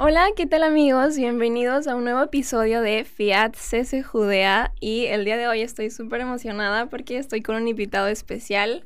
[0.00, 1.16] Hola, ¿qué tal amigos?
[1.16, 5.90] Bienvenidos a un nuevo episodio de Fiat CC Judea y el día de hoy estoy
[5.90, 8.84] súper emocionada porque estoy con un invitado especial,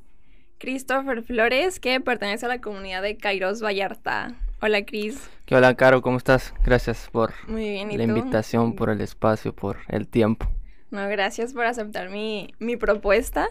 [0.59, 4.35] Christopher Flores, que pertenece a la comunidad de Kairos Vallarta.
[4.63, 5.29] Hola, Cris.
[5.45, 6.01] ¿Qué hola, Caro?
[6.01, 6.55] ¿Cómo estás?
[6.65, 8.17] Gracias por Muy bien, ¿y la tú?
[8.17, 10.49] invitación, por el espacio, por el tiempo.
[10.91, 13.49] No, gracias por aceptar mi, mi propuesta.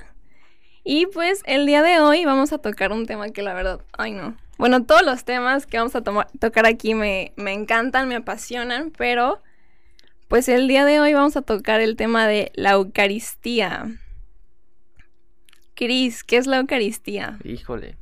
[0.83, 4.13] Y pues el día de hoy vamos a tocar un tema que la verdad, ay
[4.13, 4.35] no.
[4.57, 9.41] Bueno, todos los temas que vamos a tocar aquí me, me encantan, me apasionan, pero
[10.27, 13.97] pues el día de hoy vamos a tocar el tema de la Eucaristía.
[15.73, 17.37] Cris, ¿qué es la Eucaristía?
[17.43, 17.97] Híjole.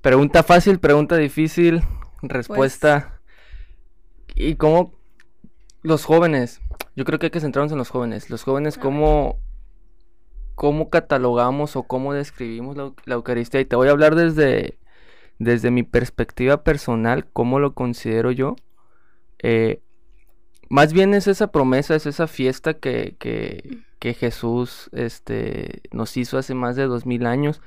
[0.00, 1.82] Pregunta fácil, pregunta difícil,
[2.22, 3.20] respuesta.
[4.34, 4.98] ¿Y cómo
[5.82, 6.60] los jóvenes?
[6.96, 8.30] Yo creo que hay que centrarnos en los jóvenes.
[8.30, 8.78] Los jóvenes.
[8.78, 9.38] ¿cómo,
[10.54, 13.60] cómo catalogamos o cómo describimos la, la Eucaristía?
[13.60, 14.77] Y te voy a hablar desde,
[15.38, 18.56] desde mi perspectiva personal, cómo lo considero yo.
[19.40, 19.80] Eh,
[20.68, 26.54] más bien es esa promesa, es esa fiesta que, que, Jesús este, nos hizo hace
[26.54, 27.60] más de dos mil años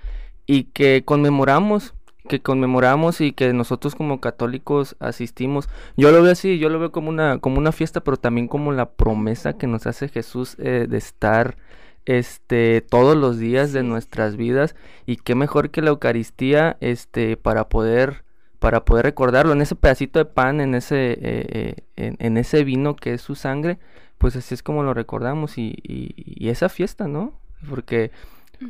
[0.47, 1.93] y que conmemoramos,
[2.27, 5.69] que conmemoramos y que nosotros como católicos asistimos.
[5.97, 8.71] Yo lo veo así, yo lo veo como una, como una fiesta, pero también como
[8.71, 11.57] la promesa que nos hace Jesús eh, de estar
[12.05, 17.69] este todos los días de nuestras vidas y qué mejor que la Eucaristía este para
[17.69, 18.23] poder
[18.59, 22.63] para poder recordarlo en ese pedacito de pan en ese eh, eh, en, en ese
[22.63, 23.77] vino que es su sangre
[24.17, 27.33] pues así es como lo recordamos y, y- y esa fiesta no
[27.69, 28.11] porque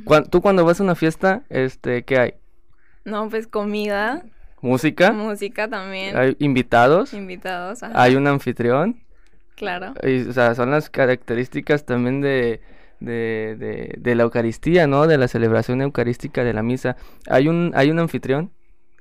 [0.05, 2.33] cuan- tú cuando vas a una fiesta este qué hay
[3.03, 4.23] No, pues comida,
[4.61, 8.99] música música también, hay invitados invitados, ajá, hay un anfitrión
[9.55, 9.93] claro.
[10.03, 12.61] Y, o sea, son las características también de,
[13.01, 15.07] de, de, de la Eucaristía, ¿no?
[15.07, 16.95] De la celebración eucarística de la misa.
[17.29, 18.51] Hay un, hay un anfitrión,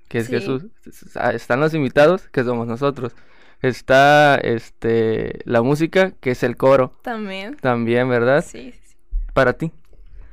[0.08, 0.32] que es Sí.
[0.32, 0.66] Jesús.
[0.86, 3.14] S- Están los invitados, que somos nosotros.
[3.62, 7.56] Está este la música, que es el coro, También.
[7.56, 8.42] también, ¿verdad?
[8.44, 8.96] Sí, sí.
[9.34, 9.70] Para ti.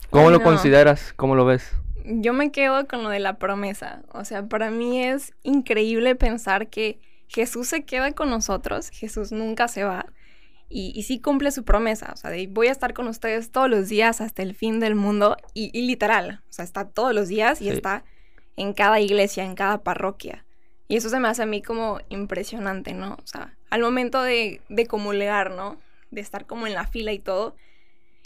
[0.10, 1.14] ¿Cómo lo consideras?
[1.16, 1.72] ¿Cómo lo ves?
[2.06, 4.02] Yo me quedo con lo de la promesa.
[4.14, 9.68] O sea, para mí es increíble pensar que Jesús se queda con nosotros, Jesús nunca
[9.68, 10.06] se va
[10.70, 12.12] y, y sí cumple su promesa.
[12.14, 14.96] O sea, de voy a estar con ustedes todos los días hasta el fin del
[14.96, 16.42] mundo y, y literal.
[16.50, 17.70] O sea, está todos los días y Sí.
[17.72, 18.04] está
[18.56, 20.46] en cada iglesia, en cada parroquia.
[20.88, 23.18] Y eso se me hace a mí como impresionante, ¿no?
[23.22, 25.78] O sea, al momento de, de comulgar, ¿no?
[26.12, 27.56] De estar como en la fila y todo,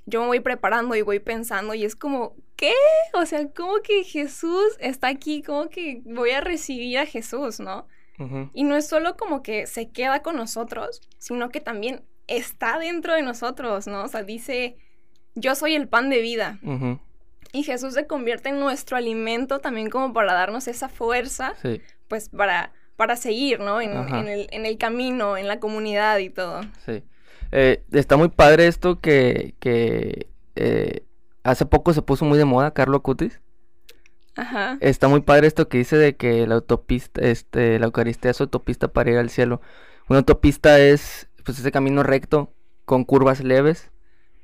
[0.05, 2.73] yo me voy preparando y voy pensando y es como, ¿qué?
[3.13, 7.87] O sea, como que Jesús está aquí, como que voy a recibir a Jesús, ¿no?
[8.19, 8.49] Ujú.
[8.53, 13.13] Y no es solo como que se queda con nosotros, sino que también está dentro
[13.13, 14.03] de nosotros, ¿no?
[14.03, 14.77] O sea, dice,
[15.35, 16.59] yo soy el pan de vida.
[17.53, 22.29] Y Jesús se convierte en nuestro alimento también como para darnos esa fuerza, Sí, pues
[22.29, 23.81] para, para seguir, ¿no?
[23.81, 23.91] En,
[24.27, 26.61] el, en el camino, en la comunidad y todo.
[26.85, 27.03] sí.
[27.53, 31.03] Eh, está muy padre esto que, que eh,
[31.43, 33.41] hace poco se puso muy de moda, Carlo Acutis.
[34.37, 34.77] Ajá.
[34.79, 38.87] Está muy padre esto que dice de que la autopista, este, la Eucaristía es autopista
[38.87, 39.59] para ir al cielo.
[40.07, 42.53] Una autopista es, pues, ese camino recto
[42.85, 43.91] con curvas leves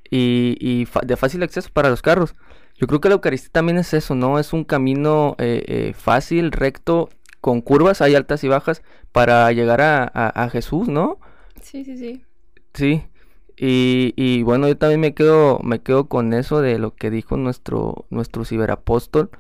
[0.10, 2.36] y, de fácil acceso para los carros.
[2.76, 4.40] Yo creo que la Eucaristía también es eso, ¿no?
[4.40, 7.10] Es un camino eh, eh, fácil, recto,
[7.42, 11.20] con curvas, hay altas y bajas para llegar a, a- a Jesús, ¿no?
[11.62, 12.26] Sí, sí, sí.
[12.74, 13.04] Sí,
[13.58, 17.38] y, y bueno, yo también me quedo, me quedo con eso de lo que dijo
[17.38, 19.32] nuestro, nuestro ciberapóstol,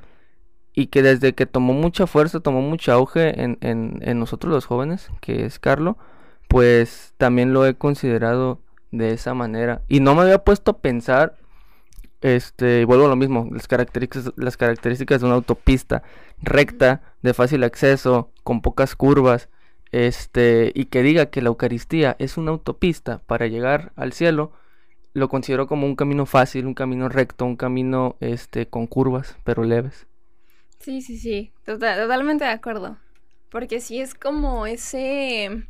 [0.73, 4.65] y que desde que tomó mucha fuerza, tomó mucho auge en, en, en nosotros los
[4.65, 5.97] jóvenes, que es Carlo,
[6.47, 8.59] pues también lo he considerado
[8.91, 9.81] de esa manera.
[9.87, 11.35] Y no me había puesto a pensar,
[12.21, 16.03] este, y vuelvo a lo mismo, las características, las características de una autopista
[16.41, 19.49] recta, de fácil acceso, con pocas curvas,
[19.91, 24.51] este, y que diga que la Eucaristía es una autopista para llegar al cielo,
[25.13, 29.63] lo considero como un camino fácil, un camino recto, un camino, este, con curvas, pero
[29.63, 30.05] leves.
[30.79, 32.97] Sí, sí, sí, Tota- totalmente de acuerdo.
[33.49, 35.63] Porque sí es como ese,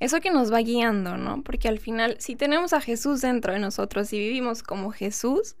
[0.00, 1.42] eso que nos va guiando, ¿no?
[1.42, 5.56] Porque al final, si tenemos a Jesús dentro de nosotros y vivimos como Jesús,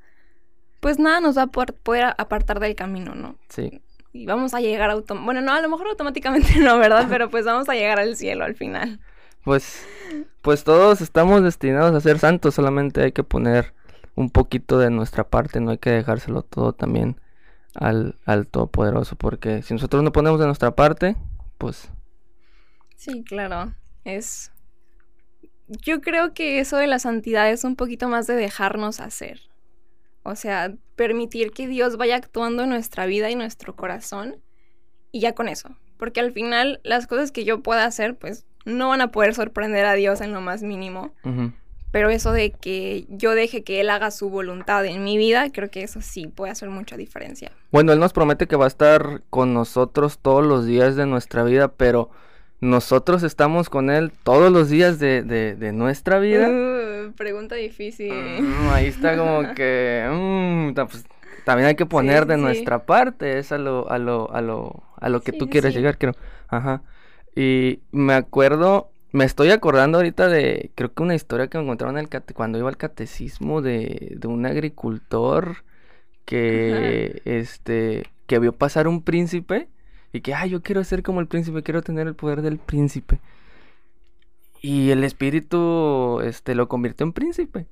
[0.80, 3.38] pues nada nos va a poder, apartar del camino, ¿no?
[3.48, 5.24] Sí, Y vamos a llegar autom...
[5.24, 7.06] Bueno, no, a lo mejor automáticamente no, ¿verdad?
[7.10, 9.00] Pero pues vamos a llegar al cielo al final.
[9.44, 9.86] pues,
[10.42, 13.74] pues todos estamos destinados a ser santos, solamente hay que poner
[14.14, 17.20] un poquito de nuestra parte, no hay que dejárselo todo también
[17.74, 21.16] al, al Todopoderoso, porque si nosotros no ponemos de nuestra parte,
[21.58, 21.90] pues
[22.96, 23.74] Sí, claro.
[24.06, 24.52] Es.
[25.66, 29.40] Yo creo que eso de la santidad es un poquito más de dejarnos hacer.
[30.22, 34.36] O sea, permitir que Dios vaya actuando en nuestra vida y nuestro corazón.
[35.10, 35.70] Y ya con eso.
[35.98, 39.86] Porque al final, las cosas que yo pueda hacer, pues no van a poder sorprender
[39.86, 41.12] a Dios en lo más mínimo.
[41.90, 45.70] Pero eso de que yo deje que Él haga su voluntad en mi vida, creo
[45.70, 47.50] que eso sí puede hacer mucha diferencia.
[47.72, 51.42] Bueno, Él nos promete que va a estar con nosotros todos los días de nuestra
[51.42, 52.10] vida, pero
[52.60, 56.48] nosotros estamos con Él todos los días de, de, nuestra vida.
[56.48, 58.12] Uh, pregunta difícil.
[58.12, 60.06] Mm, ahí está como que...
[60.10, 61.04] Mm, pues,
[61.44, 65.08] también hay que poner de nuestra parte, es a lo, a lo, a lo, a
[65.08, 66.14] lo que tú quieres llegar, creo.
[66.48, 66.82] Ajá.
[67.36, 71.98] Y me acuerdo, me estoy acordando ahorita de, creo que una historia que me encontraron
[71.98, 75.58] el cuando iba al catecismo de, de un agricultor
[76.24, 79.68] que, este, que vio pasar un príncipe
[80.12, 83.20] y que, ay, yo quiero ser como el príncipe, quiero tener el poder del príncipe.
[84.62, 87.66] Y el espíritu, este, lo convirtió en príncipe.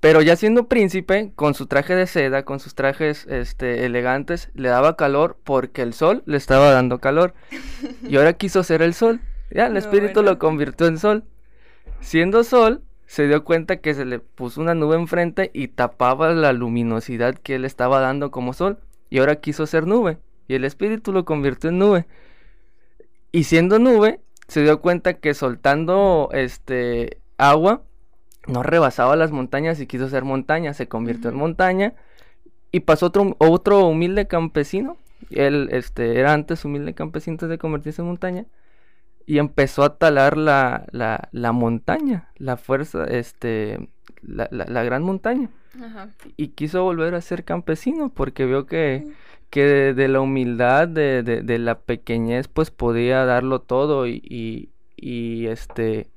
[0.00, 4.68] Pero ya siendo príncipe, con su traje de seda, con sus trajes este, elegantes, le
[4.68, 7.34] daba calor porque el sol le estaba dando calor.
[8.06, 9.20] Y ahora quiso ser el sol.
[9.50, 11.24] Ya, el espíritu lo convirtió en sol.
[12.00, 16.52] Siendo sol, se dio cuenta que se le puso una nube enfrente y tapaba la
[16.52, 18.78] luminosidad que él estaba dando como sol.
[19.08, 20.18] Y ahora quiso ser nube.
[20.48, 22.06] Y el espíritu lo convirtió en nube.
[23.32, 27.82] Y siendo nube, se dio cuenta que soltando este agua,
[28.46, 31.94] no rebasaba las montañas y quiso ser montaña, se convirtió en montaña
[32.70, 34.98] y pasó otro, otro humilde campesino,
[35.30, 38.46] él este, era antes humilde campesino antes de convertirse en montaña
[39.26, 43.88] y empezó a talar la, la, la montaña, la fuerza, este,
[44.22, 45.50] la, la, gran montaña.
[46.36, 49.06] Y quiso volver a ser campesino porque vio que,
[49.50, 55.46] que de, la humildad, de, de, la pequeñez, pues podía darlo todo y, y, y
[55.46, 56.10] este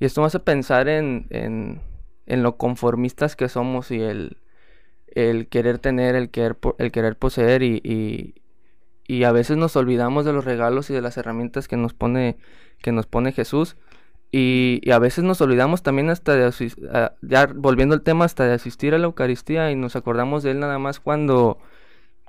[0.00, 1.82] y esto me hace pensar en, en,
[2.26, 4.38] en lo conformistas que somos y el,
[5.08, 8.34] el querer tener, el querer, el querer poseer y,
[9.06, 12.38] y, a veces nos olvidamos de los regalos y de las herramientas que nos pone,
[12.80, 13.76] que nos pone Jesús.
[14.32, 16.50] Y, a veces nos olvidamos también hasta de,
[17.20, 20.60] ya volviendo al tema, hasta de asistir a la Eucaristía y nos acordamos de Él
[20.60, 21.58] nada más cuando,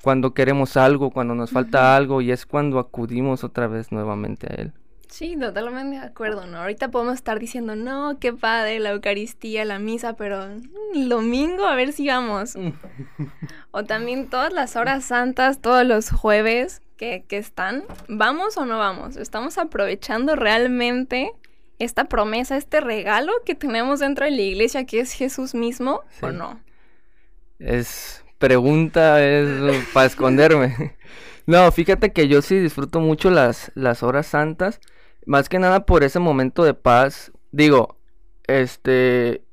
[0.01, 4.55] cuando queremos algo, cuando nos falta algo y es cuando acudimos otra vez nuevamente a
[4.55, 4.73] Él.
[5.11, 6.59] Sí, totalmente de acuerdo, ¿no?
[6.59, 10.45] Ahorita podemos estar diciendo, no, qué padre, la Eucaristía, la misa, pero
[10.93, 12.55] el domingo a ver si vamos.
[13.71, 18.77] o también todas las horas santas, todos los jueves que, que están, ¿vamos o no
[18.77, 19.17] vamos?
[19.17, 21.33] ¿Estamos aprovechando realmente
[21.77, 26.31] esta promesa, este regalo que tenemos dentro de la iglesia que es Jesús mismo o
[26.31, 26.61] no?
[27.59, 30.97] Es pregunta, es para esconderme.
[31.47, 34.79] No, fíjate que yo sí disfruto mucho las, las horas santas
[35.25, 37.31] más que nada por ese momento de paz.
[37.51, 37.97] Digo,
[38.47, 39.43] este,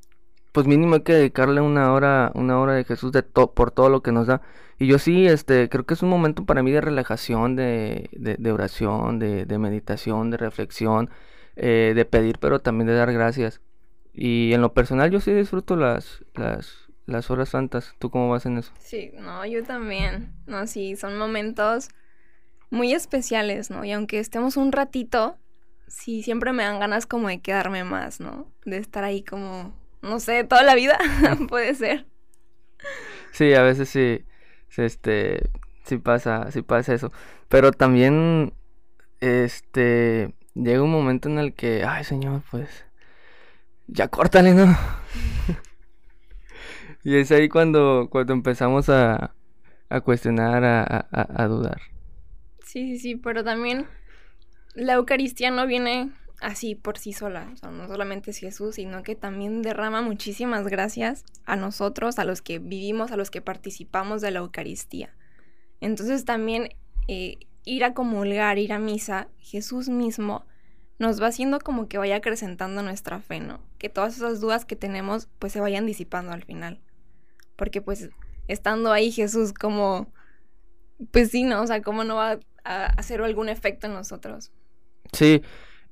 [0.52, 4.02] pues mínimo hay que dedicarle una hora, una hora de Jesús de por todo lo
[4.02, 4.42] que nos da.
[4.78, 8.52] Y yo sí, este, creo que es un momento para mí de relajación, de, de,
[8.52, 11.10] oración, de, de, meditación, de reflexión,
[11.56, 13.60] eh, de pedir, pero también de dar gracias.
[14.12, 17.94] Y en lo personal yo sí disfruto las, las, las horas santas.
[17.98, 18.72] ¿Tú cómo vas en eso?
[18.78, 20.32] Sí, no, yo también.
[20.46, 21.88] No, sí, son momentos
[22.70, 23.84] muy especiales, ¿no?
[23.84, 25.38] Y aunque estemos un ratito,
[25.86, 28.46] sí, siempre me dan ganas como de quedarme más, ¿no?
[28.66, 30.98] De estar ahí como, no sé, toda la vida,
[31.48, 32.06] puede ser.
[33.32, 34.24] Sí, a veces sí,
[34.76, 35.48] este,
[35.84, 37.10] sí pasa, sí pasa eso.
[37.48, 38.52] Pero también,
[39.20, 42.84] este, llega un momento en el que, ay, señor, pues,
[43.86, 44.76] ya córtale, ¿no?
[47.04, 49.34] Y es ahí cuando, cuando empezamos a,
[49.88, 51.80] a cuestionar, a, a, dudar.
[52.64, 53.86] Sí, sí, sí, pero también
[54.74, 59.02] la Eucaristía no viene así por sí sola, o sea, no solamente es Jesús, sino
[59.02, 64.20] que también derrama muchísimas gracias a nosotros, a los que vivimos, a los que participamos
[64.20, 65.14] de la Eucaristía.
[65.80, 66.70] Entonces también
[67.08, 70.44] eh, ir a comulgar, ir a misa, Jesús mismo
[70.98, 73.60] nos va haciendo como que vaya acrecentando nuestra fe, ¿no?
[73.78, 76.80] Que todas esas dudas que tenemos pues se vayan disipando al final.
[77.58, 78.08] Porque pues
[78.46, 80.06] estando ahí Jesús como,
[81.10, 81.60] pues sí, ¿no?
[81.60, 84.52] O sea, ¿cómo no va a hacer algún efecto en nosotros?
[85.12, 85.42] Sí,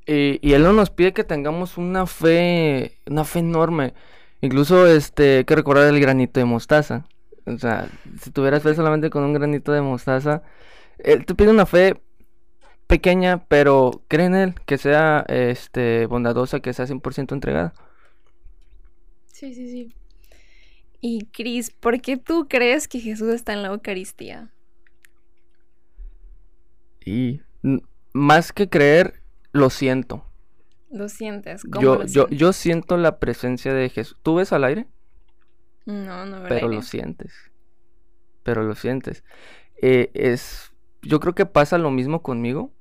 [0.06, 3.94] y, Él no nos pide que tengamos una fe, una fe enorme.
[4.40, 7.08] Incluso este, hay que recordar el granito de mostaza.
[7.46, 7.88] O sea,
[8.22, 10.42] si tuvieras fe solamente con un granito de mostaza,
[10.98, 12.00] Él te pide una fe
[12.86, 17.74] pequeña, pero cree en Él, que sea este, bondadosa, que sea 100% entregada.
[19.26, 19.94] Sí, sí, sí.
[21.00, 24.52] Y Cris, ¿por qué tú crees que Jesús está en la Eucaristía?
[27.04, 27.40] Y
[28.12, 29.22] más que creer,
[29.52, 30.24] lo siento.
[30.90, 31.62] Lo sientes.
[31.64, 34.16] ¿Cómo yo, yo, yo siento la presencia de Jesús.
[34.22, 34.86] ¿Tú ves al aire?
[35.84, 37.32] No, no veo Pero lo sientes.
[38.42, 39.24] Pero lo sientes.
[39.80, 40.72] Eh, es.
[41.02, 42.72] Yo creo que pasa lo mismo conmigo.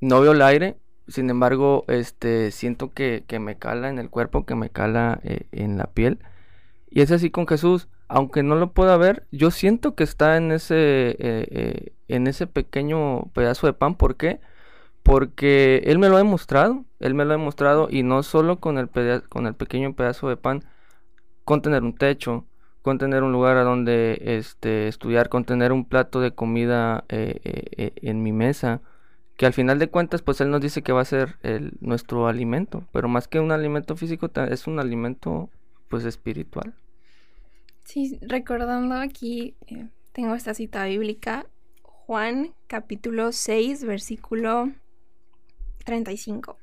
[0.00, 0.76] No veo el aire,
[1.08, 5.46] sin embargo, este, siento que, que me cala en el cuerpo, que me cala eh,
[5.52, 6.18] en la piel.
[6.96, 10.50] Y es así con Jesús, aunque no lo pueda ver, yo siento que está en
[10.50, 13.96] ese, eh, eh, en ese pequeño pedazo de pan.
[13.96, 14.40] ¿Por qué?
[15.02, 18.78] Porque Él me lo ha demostrado, Él me lo ha demostrado y no solo con
[18.78, 18.88] el,
[19.28, 20.64] con el pequeño pedazo de pan,
[21.44, 22.46] con tener un techo,
[22.80, 28.22] con tener un lugar a donde este, estudiar, con tener un plato de comida en
[28.22, 28.80] mi mesa
[29.36, 32.26] que al final de cuentas pues él nos dice que va a ser el, nuestro
[32.26, 35.50] alimento, pero más que un alimento físico es un alimento
[35.90, 36.74] pues espiritual.
[37.86, 41.46] Sí, recordando aquí, eh, tengo esta cita bíblica,
[41.82, 44.72] Juan capítulo 6, versículo
[45.84, 46.58] 35.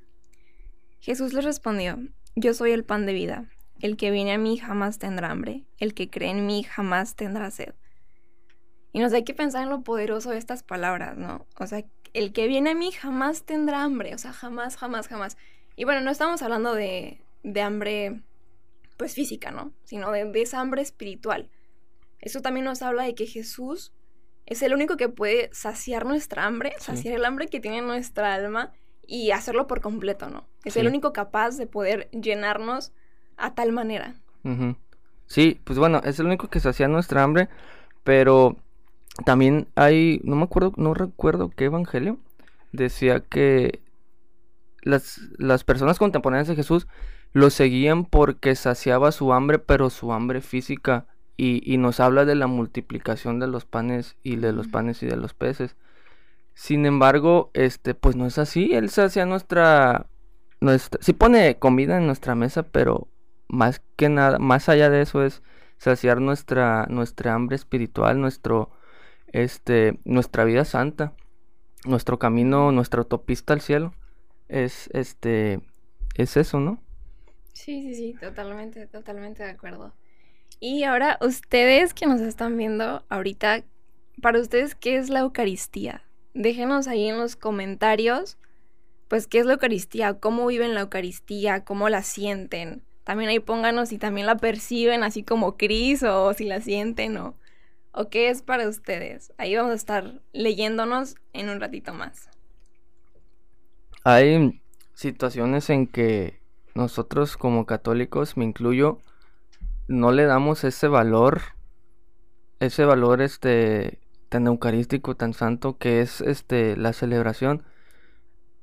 [0.99, 1.97] Jesús les respondió,
[2.35, 3.45] yo soy el pan de vida,
[3.79, 7.49] el que viene a mí jamás tendrá hambre, el que cree en mí jamás tendrá
[7.51, 7.73] sed.
[8.91, 11.47] Y nos hay que pensar en lo poderoso de estas palabras, ¿no?
[11.57, 15.37] O sea, el que viene a mí jamás tendrá hambre, o sea, jamás, jamás, jamás.
[15.77, 18.21] Y bueno, no estamos hablando de, de hambre,
[18.97, 19.71] pues física, ¿no?
[19.83, 21.49] Sino de, esa hambre espiritual.
[22.19, 23.93] Eso también nos habla de que Jesús
[24.45, 28.73] es el único que puede saciar nuestra hambre, saciar el hambre que tiene nuestra alma
[29.05, 30.47] y hacerlo por completo, ¿no?
[30.63, 32.93] Es el único capaz de poder llenarnos
[33.37, 34.15] a tal manera.
[35.27, 37.49] Sí, pues bueno, es el único que sacia nuestra hambre,
[38.03, 38.57] pero
[39.25, 42.17] también hay, no me acuerdo, no recuerdo qué evangelio,
[42.71, 43.82] decía que
[44.83, 46.87] las, las personas contemporáneas de Jesús
[47.31, 51.07] lo seguían porque saciaba su hambre, pero su hambre física.
[51.35, 55.07] Y, y, nos habla de la multiplicación de los panes y de los panes y
[55.07, 55.75] de los peces.
[56.53, 58.73] Sin embargo, este, pues no es así.
[58.75, 60.05] Él sacia nuestra,
[60.61, 63.07] nuestra, sí pone comida en nuestra mesa, pero
[63.47, 65.41] más que nada, más allá de eso es
[65.77, 68.71] saciar nuestra, nuestra hambre espiritual, nuestro,
[69.27, 71.13] este, nuestra vida santa,
[71.85, 73.93] nuestro camino, nuestra autopista al cielo,
[74.53, 75.61] es, este,
[76.15, 76.79] es eso, ¿no?
[77.53, 79.93] Sí, sí, sí, totalmente, totalmente de acuerdo.
[80.59, 83.63] Y ahora, ustedes que nos están viendo ahorita,
[84.21, 86.03] para ustedes, ¿qué es la Eucaristía?
[86.33, 88.37] Déjenos ahí en los comentarios,
[89.07, 90.19] pues, ¿qué es la Eucaristía?
[90.19, 91.63] ¿Cómo viven la Eucaristía?
[91.65, 92.83] ¿Cómo la sienten?
[93.03, 97.35] También ahí pónganos si también la perciben así como Cris o si la sienten o
[97.93, 99.33] o qué es para ustedes.
[99.37, 102.29] Ahí vamos a estar leyéndonos en un ratito más.
[104.03, 104.61] Hay
[104.93, 106.41] situaciones en que
[106.75, 108.99] nosotros como católicos, me incluyo,
[109.87, 111.41] no le damos ese valor,
[112.59, 117.63] ese valor este tan eucarístico, tan santo que es este la celebración.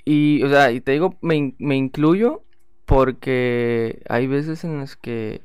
[0.04, 2.42] Y, o sea, y te digo, me, me incluyo
[2.84, 5.42] porque hay veces en las que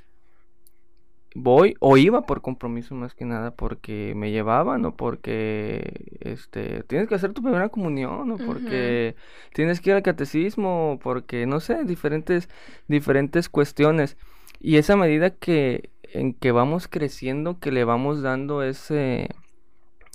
[1.35, 7.09] voy o iba por compromiso más que nada porque me llevaban o porque este tienes
[7.09, 9.15] que hacer tu primera comunión o porque
[9.53, 12.49] tienes que ir al catecismo porque no sé diferentes
[12.87, 14.17] diferentes cuestiones.
[14.61, 19.27] Y esa medida que en que vamos creciendo que le vamos dando ese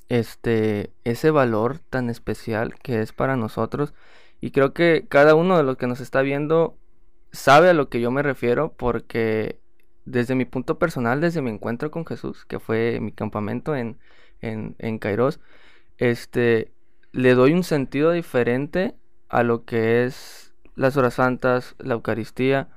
[0.09, 3.95] este ese valor tan especial que es para nosotros.
[4.41, 6.79] Y creo que cada uno de los que nos está viendo
[7.33, 9.60] sabe a lo que yo me refiero porque
[10.05, 13.99] desde mi punto personal, desde mi encuentro con Jesús, que fue mi campamento en,
[14.41, 15.41] en, en Kairos,
[15.99, 16.73] este,
[17.13, 18.95] le doy un sentido diferente
[19.29, 22.69] a lo que es las horas santas, la Eucaristía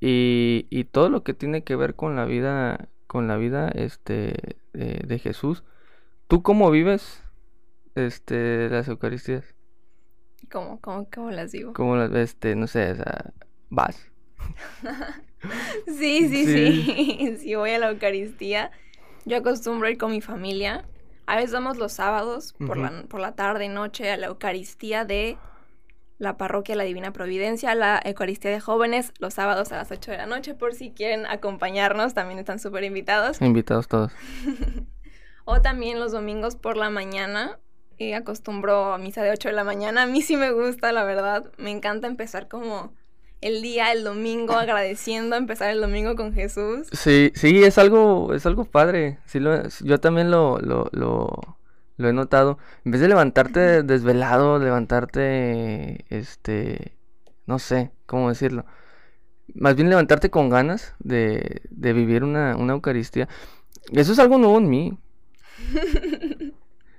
[0.00, 4.56] y, y todo lo que tiene que ver con la vida, con la vida este,
[4.72, 5.64] de, Jesús.
[6.28, 7.22] ¿Tú cómo vives
[7.94, 9.54] este, las Eucaristías?
[10.50, 11.72] ¿Cómo, cómo, cómo las digo?
[11.72, 12.96] ¿Cómo las, este, no sé,
[13.70, 14.11] vas?
[15.86, 18.70] sí, sí, sí, Si voy a la Eucaristía.
[19.24, 20.84] Yo acostumbro ir con mi familia.
[21.26, 25.04] A veces vamos los sábados por, la, por la tarde y noche a la Eucaristía
[25.04, 25.38] de
[26.18, 30.16] la parroquia La Divina Providencia, la Eucaristía de jóvenes, los sábados a las 8 de
[30.18, 33.40] la noche, por si quieren acompañarnos, también están súper invitados.
[33.40, 34.12] Invitados todos.
[35.44, 37.58] o también los domingos por la mañana,
[37.98, 40.02] y acostumbro a misa de 8 de la mañana.
[40.02, 41.50] A mí sí me gusta, la verdad.
[41.56, 42.94] Me encanta empezar como
[43.42, 46.86] el día, el domingo, agradeciendo empezar el domingo con Jesús.
[46.92, 49.18] Sí, sí, es algo, es algo padre.
[49.26, 51.58] Sí, lo, yo también lo, lo, lo,
[51.96, 52.58] lo he notado.
[52.84, 56.96] En vez de levantarte desvelado, levantarte, este,
[57.46, 58.64] no sé, cómo decirlo.
[59.54, 63.28] Más bien levantarte con ganas de, de vivir una, una Eucaristía.
[63.92, 64.98] Eso es algo nuevo en mí.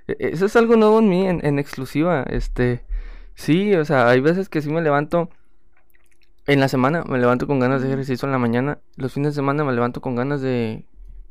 [0.05, 2.23] E, eso es algo nuevo en mí, en, en exclusiva.
[2.23, 2.83] Este,
[3.35, 5.29] sí, o sea, hay veces que sí me levanto
[6.47, 8.79] en la semana me levanto con ganas de ejercicio en la mañana.
[8.95, 10.85] Los fines de semana me levanto con ganas de,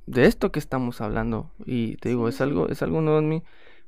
[0.07, 1.53] de esto que estamos hablando.
[1.65, 3.43] Y te digo, es algo, es algo nuevo en mí.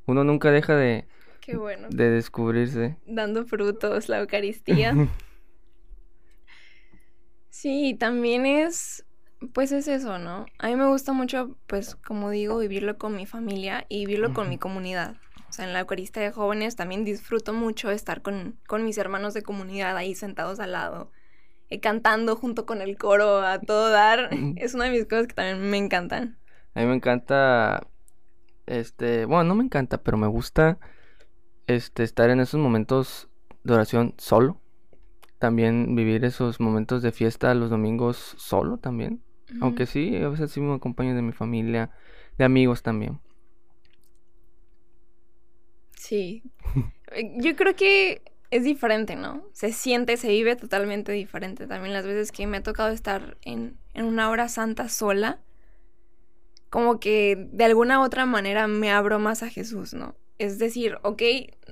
[0.06, 1.06] Uno nunca deja de,
[1.44, 1.88] Qué bueno.
[1.90, 2.96] De descubrirse.
[3.06, 4.94] Dando frutos la Eucaristía.
[7.50, 9.04] sí, también es,
[9.52, 10.46] pues es eso, ¿no?
[10.58, 14.48] A mí me gusta mucho, pues como digo, vivirlo con mi familia y vivirlo con
[14.48, 15.16] mi comunidad.
[15.54, 19.44] Sea, en la Eucaristía de jóvenes también disfruto mucho estar con, con mis hermanos de
[19.44, 21.12] comunidad ahí sentados al lado,
[21.70, 24.30] eh, cantando junto con el coro a todo dar.
[24.56, 26.38] es una de mis cosas que también me encantan.
[26.74, 27.86] A mí me encanta,
[28.66, 30.80] este, bueno, no me encanta, pero me gusta,
[31.68, 33.28] este, estar en esos momentos
[33.62, 34.60] de oración solo.
[35.38, 39.22] También vivir esos momentos de fiesta los domingos solo también.
[39.60, 41.92] Aunque sí, a veces sí me acompaño de mi familia,
[42.38, 43.20] de amigos también.
[46.04, 46.42] Sí.
[47.16, 49.44] Eh, yo creo que es diferente, ¿no?
[49.52, 51.68] Se siente, se vive totalmente diferente.
[51.68, 55.38] También las veces que me ha tocado estar en, en una hora santa sola,
[56.70, 60.16] como que de alguna otra manera me abro más a Jesús, ¿no?
[60.38, 61.22] Es decir, ok,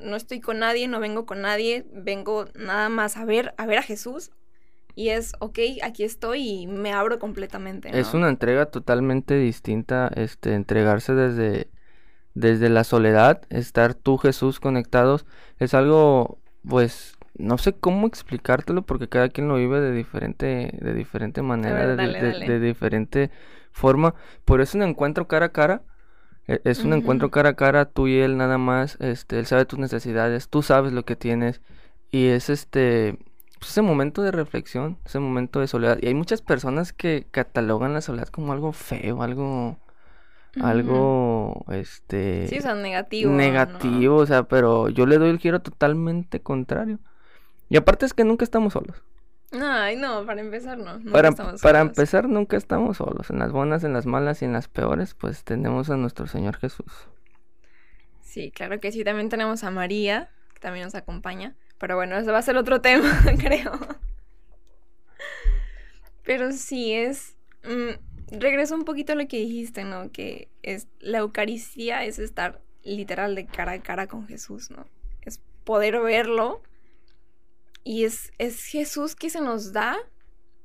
[0.04, 3.78] no estoy con nadie, no vengo con nadie, vengo nada más a ver, a ver
[3.78, 4.30] a Jesús.
[4.94, 7.90] Y es, ok, aquí estoy y me abro completamente.
[7.90, 7.96] ¿no?
[7.96, 11.70] Es una entrega totalmente distinta, este, entregarse desde,
[12.34, 15.26] desde la soledad, estar tú, Jesús, conectados,
[15.58, 20.94] es algo, pues, no sé cómo explicártelo porque cada quien lo vive de diferente, de
[20.94, 23.30] diferente manera, de, diferente
[23.72, 24.14] forma.
[24.44, 25.82] Por eso un encuentro cara a cara.
[26.46, 29.64] E, es un encuentro cara a cara, tú y él nada más, este, él sabe
[29.64, 31.60] tus necesidades, tú sabes lo que tienes
[32.10, 33.18] y es este,
[33.58, 35.98] pues, ese momento de reflexión, ese momento de soledad.
[36.00, 39.78] Y hay muchas personas que catalogan la soledad como algo feo, algo,
[40.60, 42.48] algo, este...
[42.48, 43.32] Sí, o sea, negativo.
[43.32, 46.98] Negativo, o sea, pero yo le doy el giro totalmente contrario.
[47.68, 49.02] Y aparte es que nunca estamos solos.
[49.52, 50.98] Ay, no, para empezar no.
[51.10, 53.28] para, para empezar nunca estamos solos.
[53.30, 56.56] En las buenas, en las malas y en las peores, pues tenemos a nuestro Señor
[56.56, 56.92] Jesús.
[58.20, 59.04] Sí, claro que sí.
[59.04, 61.54] También tenemos a María, que también nos acompaña.
[61.78, 63.72] Pero bueno, ese va a ser otro tema, creo.
[66.24, 67.36] Pero sí es...
[67.64, 70.10] Mm, regreso un poquito a lo que dijiste, ¿no?
[70.10, 74.86] Que es la Eucaristía es estar literal de cara a cara con Jesús, ¿no?
[75.22, 76.62] Es poder verlo
[77.84, 79.98] y es, es Jesús que se nos da,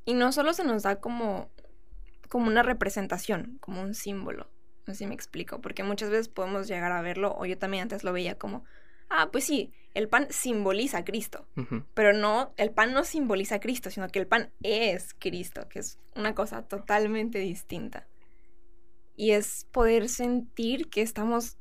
[0.05, 1.49] y no solo se nos da como,
[2.29, 4.47] como una representación, como un símbolo.
[4.85, 7.83] No sé si me explico, porque muchas veces podemos llegar a verlo, o yo también
[7.83, 8.63] antes lo veía como,
[9.09, 11.47] ah, pues sí, el pan simboliza a Cristo,
[11.93, 15.79] pero no, el pan no simboliza a Cristo, sino que el pan es Cristo, que
[15.79, 18.07] es una cosa totalmente distinta.
[19.15, 21.57] Y es poder sentir que estamos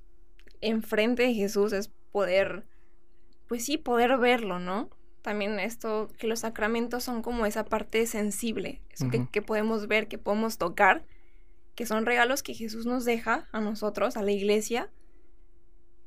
[0.60, 2.66] enfrente de Jesús, es poder,
[3.48, 4.90] pues sí, poder verlo, ¿no?
[5.26, 10.18] también esto, que los sacramentos son como esa parte sensible, eso que, podemos ver, que
[10.18, 11.04] podemos tocar,
[11.74, 14.88] que son regalos que Jesús nos deja a nosotros, a la iglesia,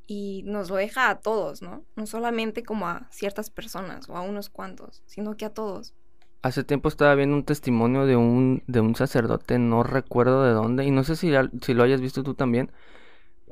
[0.09, 1.83] y nos lo deja a todos, ¿no?
[1.95, 5.93] No solamente como a ciertas personas o a unos cuantos, sino que a todos.
[6.41, 10.83] Hace tiempo estaba viendo un testimonio de un, de un sacerdote, no recuerdo de dónde,
[10.83, 12.71] y no sé si, si lo hayas visto tú también,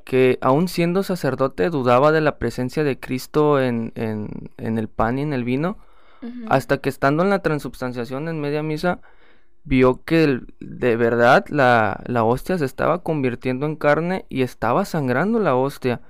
[0.04, 5.22] que aún siendo sacerdote dudaba de la presencia de Cristo en, en, el pan y
[5.22, 5.78] en el vino,
[6.50, 9.00] hasta que estando en la transubstanciación en media misa,
[9.64, 15.40] vio que de verdad la, la, hostia se estaba convirtiendo en carne y estaba sangrando
[15.40, 16.02] la hostia.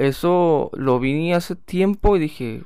[0.00, 2.62] Eso lo vi hace tiempo y dije...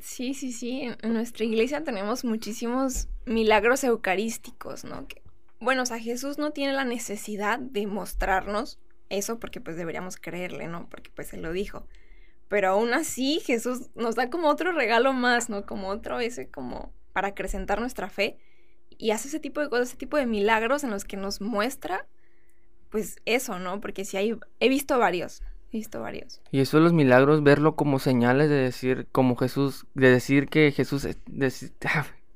[0.00, 0.90] Sí, sí, sí.
[1.00, 5.06] En nuestra iglesia tenemos muchísimos milagros eucarísticos, ¿no?
[5.06, 5.22] Que,
[5.60, 10.66] bueno, o sea, Jesús no tiene la necesidad de mostrarnos eso porque pues deberíamos creerle,
[10.66, 10.88] ¿no?
[10.88, 11.86] Porque pues él lo dijo.
[12.48, 15.64] Pero aún así Jesús nos da como otro regalo más, ¿no?
[15.64, 18.40] Como otro ese como para acrecentar nuestra fe
[18.98, 22.08] y hace ese tipo de cosas, ese tipo de milagros en los que nos muestra
[22.90, 23.80] pues eso, ¿no?
[23.80, 26.40] Porque si hay he visto varios, he visto varios.
[26.50, 30.70] Y eso de los milagros verlo como señales de decir como Jesús, de decir que
[30.72, 31.02] Jesús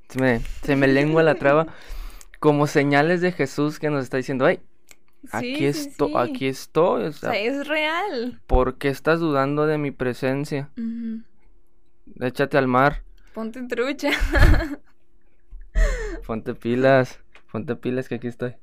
[0.09, 1.67] se me se me lengua la traba
[2.41, 4.61] como señales de Jesús que nos está diciendo, "Ay,
[5.33, 7.05] aquí, estoy, aquí estoy.
[7.05, 8.41] O sea, es real.
[8.47, 10.71] ¿Por qué estás dudando de mi presencia?
[12.21, 13.03] Échate al mar.
[13.35, 14.11] Ponte trucha.
[16.27, 17.21] Ponte pilas.
[17.53, 18.55] Ponte pilas que aquí estoy.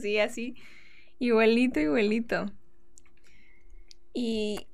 [0.00, 0.54] sí, así.
[1.18, 2.46] Igualito, igualito.
[4.18, 4.66] Y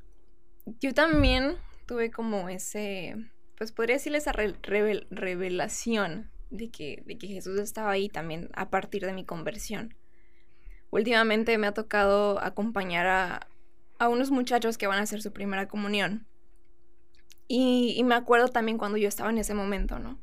[0.80, 3.16] yo también tuve como ese,
[3.58, 9.04] pues podría decirle esa revelación de que, de que Jesús estaba ahí también a partir
[9.04, 9.96] de mi conversión
[10.92, 13.48] últimamente me ha tocado acompañar a,
[13.98, 16.26] a unos muchachos que van a hacer su primera comunión.
[17.48, 20.20] Y, y, me acuerdo también cuando yo estaba en ese momento, ¿no?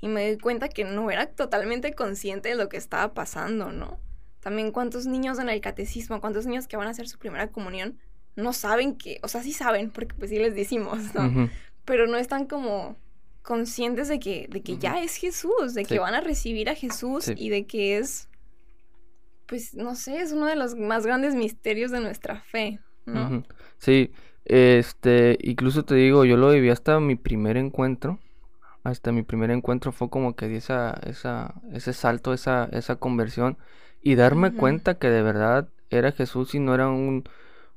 [0.00, 4.00] Y me di cuenta que no era totalmente consciente de lo que estaba pasando, ¿no?
[4.40, 7.98] También cuántos niños en el catecismo, cuántos niños que van a hacer su primera comunión,
[8.36, 11.48] no saben que, o sea, sí saben, porque pues sí les decimos, ¿no?
[11.84, 12.96] Pero no están como
[13.42, 17.30] conscientes de que, de que ya es Jesús, de que van a recibir a Jesús
[17.34, 18.28] y de que es,
[19.46, 23.44] pues, no sé, es uno de los más grandes misterios de nuestra fe, ¿no?
[23.78, 24.12] Sí,
[24.44, 28.18] este, incluso te digo, yo lo viví hasta mi primer encuentro,
[28.84, 33.58] hasta mi primer encuentro fue como que di esa, esa, ese salto, esa, esa conversión
[34.02, 37.24] y darme cuenta que de verdad era Jesús y no era un,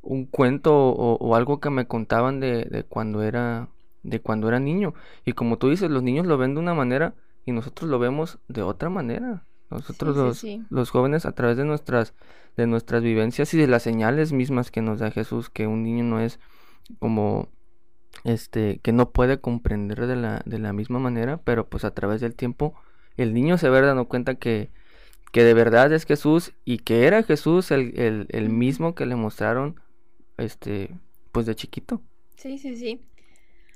[0.02, 3.70] un cuento o, o, algo que me contaban de, de cuando era
[4.04, 4.94] de cuando era niño.
[5.26, 7.14] Y como tú dices, los niños lo ven de una manera
[7.46, 9.46] y nosotros lo vemos de otra manera.
[9.70, 12.14] Nosotros los, los jóvenes a través de nuestras,
[12.58, 16.04] de nuestras vivencias y de las señales mismas que nos da Jesús, que un niño
[16.04, 16.40] no es
[17.00, 17.48] como
[18.26, 22.20] este, que no puede comprender de la, de la misma manera, pero pues a través
[22.20, 22.76] del tiempo
[23.16, 24.72] el niño se va dando cuenta que,
[25.32, 29.16] que de verdad es Jesús y que era Jesús el, el, el mismo que le
[29.16, 29.80] mostraron
[30.42, 30.90] este
[31.32, 32.02] pues de chiquito.
[32.36, 33.02] Sí, sí, sí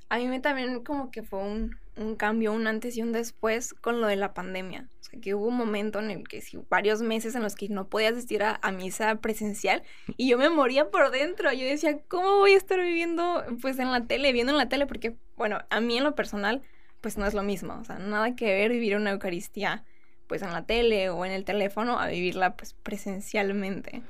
[0.09, 3.73] a mí me también como que fue un, un, cambio, un antes y un después
[3.73, 4.87] con lo de la pandemia.
[4.99, 7.69] O sea, que hubo un momento en el que sí, varios meses en los que
[7.69, 9.83] no podía asistir a, misa presencial
[10.17, 11.51] y yo me moría por dentro.
[11.51, 14.85] Yo decía, ¿cómo voy a estar viviendo pues en la tele, viendo en la tele?
[14.85, 16.61] Porque, bueno, a mí en lo personal,
[17.01, 17.77] pues no es lo mismo.
[17.79, 19.83] O sea, nada que ver vivir una Eucaristía
[20.27, 24.01] pues en la tele o en el teléfono a vivirla pues presencialmente.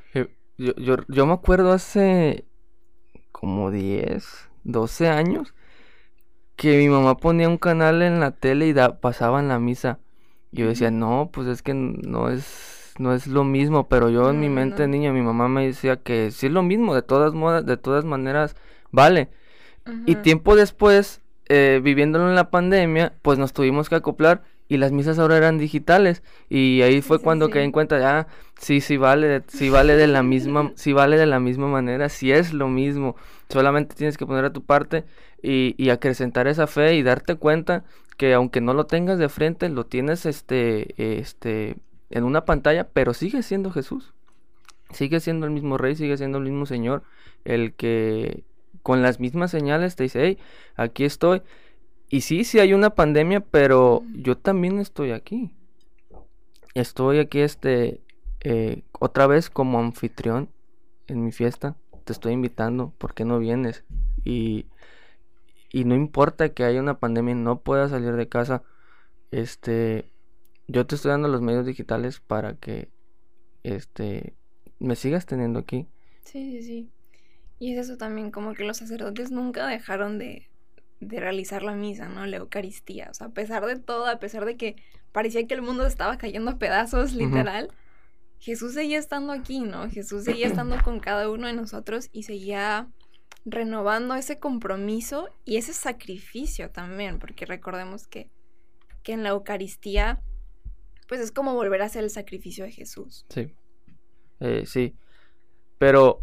[0.58, 2.46] Yo, yo, yo me acuerdo hace
[3.32, 5.54] como 10, 12 años
[6.56, 10.00] que mi mamá ponía un canal en la tele y da, pasaban la misa.
[10.52, 14.30] Y yo decía, no, pues es que no es, no es lo mismo, pero yo
[14.30, 17.34] en mi mente niño, mi mamá me decía que sí es lo mismo, de todas
[17.34, 18.56] modas, de todas maneras,
[18.92, 19.30] vale.
[20.06, 24.92] Y tiempo después, eh, viviéndolo en la pandemia, pues nos tuvimos que acoplar y las
[24.92, 28.28] misas ahora eran digitales y ahí fue cuando caí en cuenta ya ah,
[28.60, 32.32] sí sí vale sí vale de la misma sí vale de la misma manera sí
[32.32, 33.16] es lo mismo
[33.50, 35.06] solamente tienes que poner a tu parte
[35.46, 37.84] y, acrecentar esa fe y darte cuenta
[38.18, 41.76] que aunque no lo tengas de frente, lo tienes este, este,
[42.10, 44.14] en una pantalla, pero sigue siendo Jesús.
[44.92, 47.04] Sigue siendo el mismo rey, sigue siendo el mismo Señor,
[47.44, 48.44] el que
[48.84, 50.38] con las mismas señales te dice, hey,
[50.76, 51.42] aquí estoy.
[52.10, 55.52] Y sí, sí hay una pandemia, pero yo también estoy aquí.
[56.74, 58.02] Estoy aquí, este,
[58.42, 60.50] eh, otra vez como anfitrión
[61.08, 61.76] en mi fiesta.
[62.04, 63.84] Te estoy invitando, ¿por qué no vienes?
[64.24, 64.68] Y
[65.76, 68.64] y no importa que haya una pandemia y no pueda salir de casa,
[69.32, 70.10] este,
[70.70, 72.88] yo te estoy dando los medios digitales para que,
[73.64, 74.38] este,
[74.80, 75.86] me sigas teniendo aquí.
[76.24, 76.90] Sí, sí, sí.
[77.60, 80.48] Y es eso también, como que los sacerdotes nunca dejaron de,
[81.00, 82.26] de realizar la misa, ¿no?
[82.26, 83.08] La Eucaristía.
[83.12, 84.76] O sea, a pesar de todo, a pesar de que
[85.12, 87.72] parecía que el mundo estaba cayendo a pedazos, literal,
[88.40, 89.90] Jesús seguía estando aquí, ¿no?
[89.90, 92.90] Jesús seguía estando con cada uno de nosotros y seguía
[93.46, 98.30] renovando ese compromiso y ese sacrificio también, porque recordemos que,
[99.04, 100.22] que en la Eucaristía,
[101.08, 103.26] pues es como volver a hacer el sacrificio de Jesús.
[103.30, 103.54] Sí,
[104.40, 104.96] eh, sí,
[105.78, 106.22] pero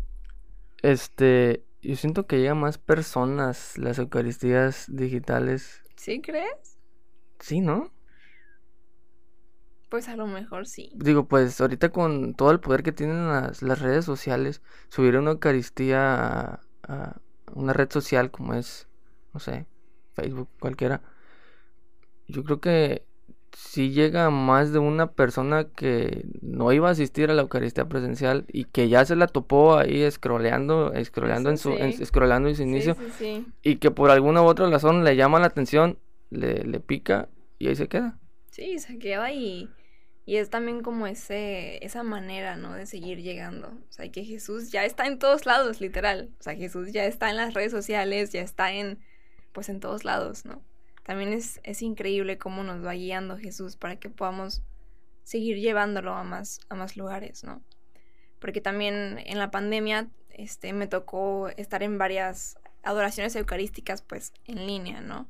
[0.82, 5.82] este, yo siento que llega más personas las Eucaristías digitales.
[5.96, 6.78] ¿Sí crees?
[7.40, 7.92] Sí, ¿no?
[9.88, 10.92] Pues a lo mejor sí.
[10.94, 15.32] Digo, pues ahorita con todo el poder que tienen las, las redes sociales, subir una
[15.32, 16.60] Eucaristía
[17.54, 18.88] una red social como es,
[19.34, 19.66] no sé,
[20.14, 21.02] Facebook, cualquiera,
[22.26, 23.06] yo creo que
[23.56, 28.44] si llega más de una persona que no iba a asistir a la Eucaristía presencial
[28.48, 32.62] y que ya se la topó ahí scrolleando, scrolleando en su, en, scrolleando en su
[32.62, 32.96] inicio
[33.62, 35.98] y que por alguna u otra razón le llama la atención,
[36.30, 38.18] le, le pica y ahí se queda.
[38.50, 39.70] Sí, se queda y
[40.24, 42.74] y es también como ese, esa manera, ¿no?
[42.74, 43.68] De seguir llegando.
[43.68, 46.30] O sea, que Jesús ya está en todos lados, literal.
[46.38, 49.00] O sea, Jesús ya está en las redes sociales, ya está en,
[49.52, 50.62] pues en todos lados, ¿no?
[51.02, 54.62] También es, es increíble cómo nos va guiando Jesús para que podamos
[55.24, 57.62] seguir llevándolo a más, a más lugares, ¿no?
[58.38, 64.66] Porque también en la pandemia este, me tocó estar en varias adoraciones eucarísticas, pues, en
[64.66, 65.28] línea, ¿no?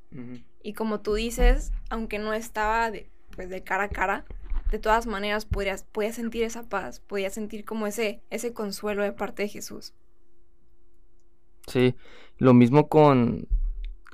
[0.63, 4.25] Y como tú dices, aunque no estaba de, pues, de cara a cara,
[4.71, 9.13] de todas maneras podías, podías sentir esa paz, podías sentir como ese, ese consuelo de
[9.13, 9.93] parte de Jesús.
[11.67, 11.95] Sí,
[12.39, 13.47] lo mismo con,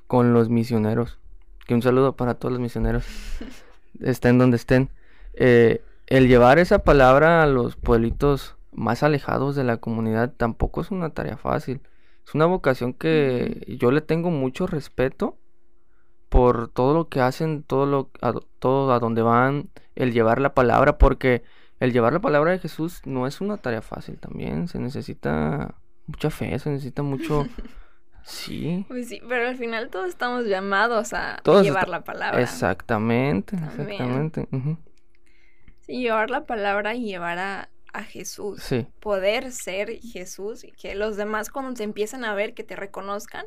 [0.09, 1.21] con los misioneros.
[1.69, 3.05] Que un saludo para todos los misioneros,
[4.01, 4.89] estén donde estén.
[5.35, 10.91] Eh, el llevar esa palabra a los pueblitos más alejados de la comunidad tampoco es
[10.91, 11.83] una tarea fácil.
[12.27, 15.37] Es una vocación que yo le tengo mucho respeto
[16.31, 20.55] por todo lo que hacen, todo lo a, todo a donde van, el llevar la
[20.55, 21.43] palabra, porque
[21.81, 25.75] el llevar la palabra de Jesús no es una tarea fácil también, se necesita
[26.07, 27.47] mucha fe, se necesita mucho...
[28.29, 28.85] Sí.
[28.89, 32.41] Pues sí, pero al final todos estamos llamados a llevar la palabra.
[32.43, 34.47] Exactamente, exactamente.
[35.81, 38.63] Sí, llevar la palabra y llevar a, a Jesús.
[38.63, 38.87] Sí.
[39.01, 43.47] Poder ser Jesús y que los demás cuando te empiezan a ver, que te reconozcan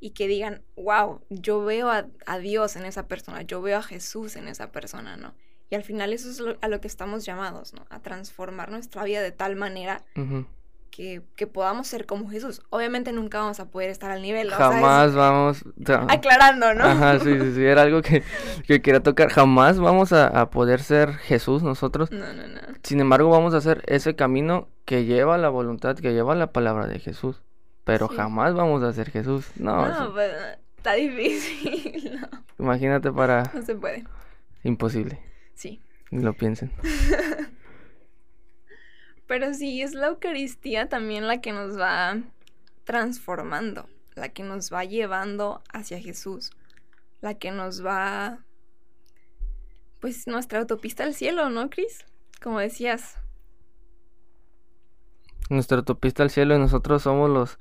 [0.00, 4.36] y que digan, wow, yo veo a, Dios en esa persona, yo veo a Jesús
[4.36, 5.34] en esa persona, ¿no?
[5.70, 7.84] Y al final eso es a lo que estamos llamados, ¿no?
[7.90, 10.04] A transformar nuestra vida de tal manera
[11.36, 12.60] que, podamos ser como Jesús.
[12.70, 14.50] Obviamente nunca vamos a poder estar al nivel.
[14.50, 15.64] Jamás vamos...
[16.08, 16.82] aclarando, ¿no?
[16.82, 18.24] Ajá, sí, sí, sí, era algo que,
[18.66, 19.30] que quería tocar.
[19.30, 22.10] Jamás vamos a, poder ser Jesús nosotros.
[22.10, 22.60] No, no, no.
[22.82, 26.88] Sin embargo, vamos a hacer ese camino que lleva la voluntad, que lleva la palabra
[26.88, 27.42] de Jesús.
[27.84, 29.46] Pero jamás vamos a ser Jesús.
[29.54, 30.32] No, no pues,
[30.76, 32.20] está difícil.
[32.58, 33.44] Imagínate para...
[33.54, 34.04] No se puede.
[34.64, 35.20] Imposible.
[35.54, 35.80] Sí.
[36.10, 36.72] Lo piensen.
[39.28, 42.16] Pero sí, es la Eucaristía también la que nos va
[42.84, 46.50] transformando, la que nos va llevando hacia Jesús,
[47.20, 48.38] la que nos va,
[50.00, 52.06] pues nuestra autopista al cielo, ¿no, Cris?
[52.42, 53.18] Como decías.
[55.50, 57.58] Nuestra autopista al cielo y nosotros somos los,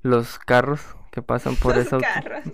[0.00, 2.44] los carros que pasan por esa carros.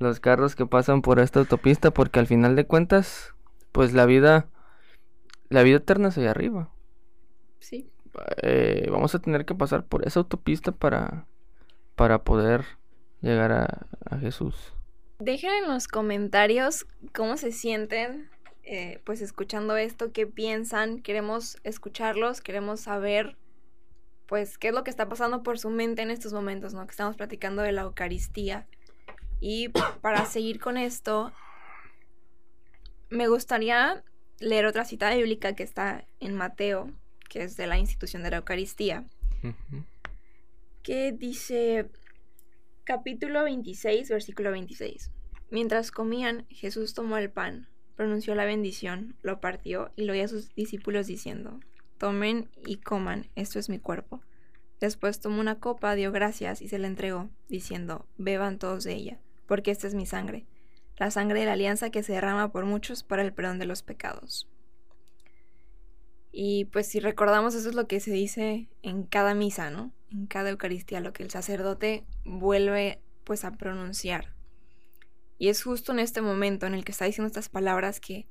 [0.00, 3.32] Los carros que pasan por esta autopista porque al final de cuentas,
[3.70, 4.48] pues la vida,
[5.50, 6.72] la vida eterna es allá arriba.
[8.42, 11.26] Eh, vamos a tener que pasar por esa autopista para,
[11.94, 12.64] para poder
[13.20, 14.74] llegar a, Jesús.
[15.18, 18.28] Dejen en los comentarios cómo se sienten,
[18.62, 23.38] eh, pues escuchando esto, qué piensan, queremos escucharlos, queremos saber,
[24.26, 26.84] pues, qué es lo que está pasando por su mente en estos momentos, ¿no?
[26.84, 28.66] Que estamos platicando de la Eucaristía.
[29.40, 29.70] Y
[30.02, 31.32] para seguir con esto,
[33.08, 34.04] me gustaría
[34.40, 36.90] leer otra cita bíblica que está en Mateo
[37.32, 39.06] que es de la institución de la Eucaristía,
[40.82, 41.88] que dice
[42.84, 45.10] capítulo 26, versículo 26.
[45.50, 50.28] Mientras comían, Jesús tomó el pan, pronunció la bendición, lo partió y lo dio a
[50.28, 51.58] sus discípulos diciendo,
[51.96, 54.20] tomen y coman, esto es mi cuerpo.
[54.78, 59.18] Después tomó una copa, dio gracias y se la entregó, diciendo, beban todos de ella,
[59.46, 60.44] porque esta es mi sangre,
[60.98, 63.82] la sangre de la alianza que se derrama por muchos para el perdón de los
[63.82, 64.50] pecados.
[66.32, 69.92] Y pues si recordamos, eso es lo que se dice en cada misa, ¿no?
[70.10, 74.34] En cada Eucaristía, lo que el sacerdote vuelve pues a pronunciar.
[75.38, 78.26] Y es justo en este momento en el que está diciendo estas palabras que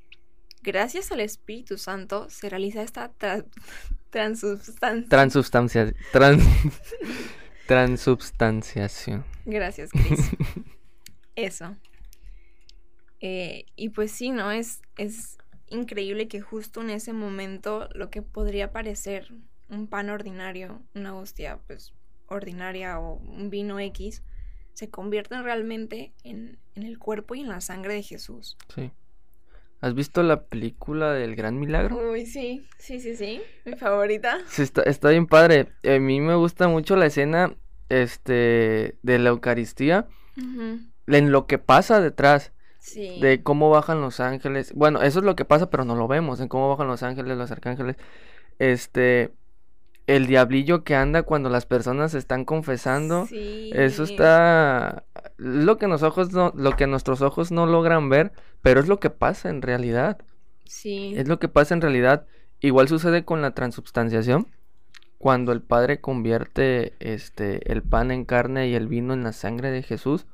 [0.64, 3.12] gracias al Espíritu Santo se realiza esta
[4.10, 5.10] transubstancia.
[5.10, 5.94] Transubstancia.
[7.68, 9.26] transubstanciación.
[9.46, 10.32] Gracias, Cris.
[11.36, 11.78] Eso.
[13.20, 14.52] Eh, y pues sí, ¿no?
[14.52, 15.38] Es, es
[15.72, 19.32] increíble que justo en ese momento lo que podría parecer
[19.70, 21.94] un pan ordinario, una hostia pues
[22.28, 24.24] ordinaria o un vino X,
[24.74, 28.58] se convierten realmente en, el cuerpo y en la sangre de Jesús.
[28.74, 28.92] Sí.
[29.82, 32.12] ¿Has visto la película del Gran Milagro?
[32.12, 34.40] Uy, sí, sí, sí, sí, mi favorita.
[34.48, 35.70] Sí, está, está bien padre.
[35.84, 37.56] A mí me gusta mucho la escena
[37.90, 40.08] este, de la Eucaristía,
[40.38, 42.54] en lo que pasa detrás.
[42.96, 44.74] De cómo bajan los ángeles.
[44.74, 46.40] Bueno, eso es lo que pasa, pero no lo vemos.
[46.40, 47.96] En cómo bajan los ángeles, los arcángeles.
[48.60, 49.32] Este.
[50.08, 53.28] El diablillo que anda cuando las personas están confesando.
[53.32, 55.04] Eso está.
[55.38, 59.12] Lo que, ojos no, lo que nuestros ojos no logran ver, pero es lo que
[59.12, 60.18] pasa en realidad.
[60.66, 61.14] Sí.
[61.16, 62.26] Es lo que pasa en realidad.
[62.60, 64.48] Igual sucede con la transubstanciación.
[65.20, 69.70] Cuando el Padre convierte este, el pan en carne y el vino en la sangre
[69.70, 70.26] de Jesús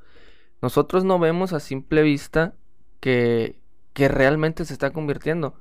[0.62, 2.54] nosotros no vemos a simple vista
[3.00, 3.58] que,
[3.92, 5.54] que realmente se está convirtiendo.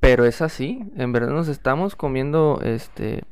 [0.00, 3.24] Pero es así, en verdad nos estamos comiendo este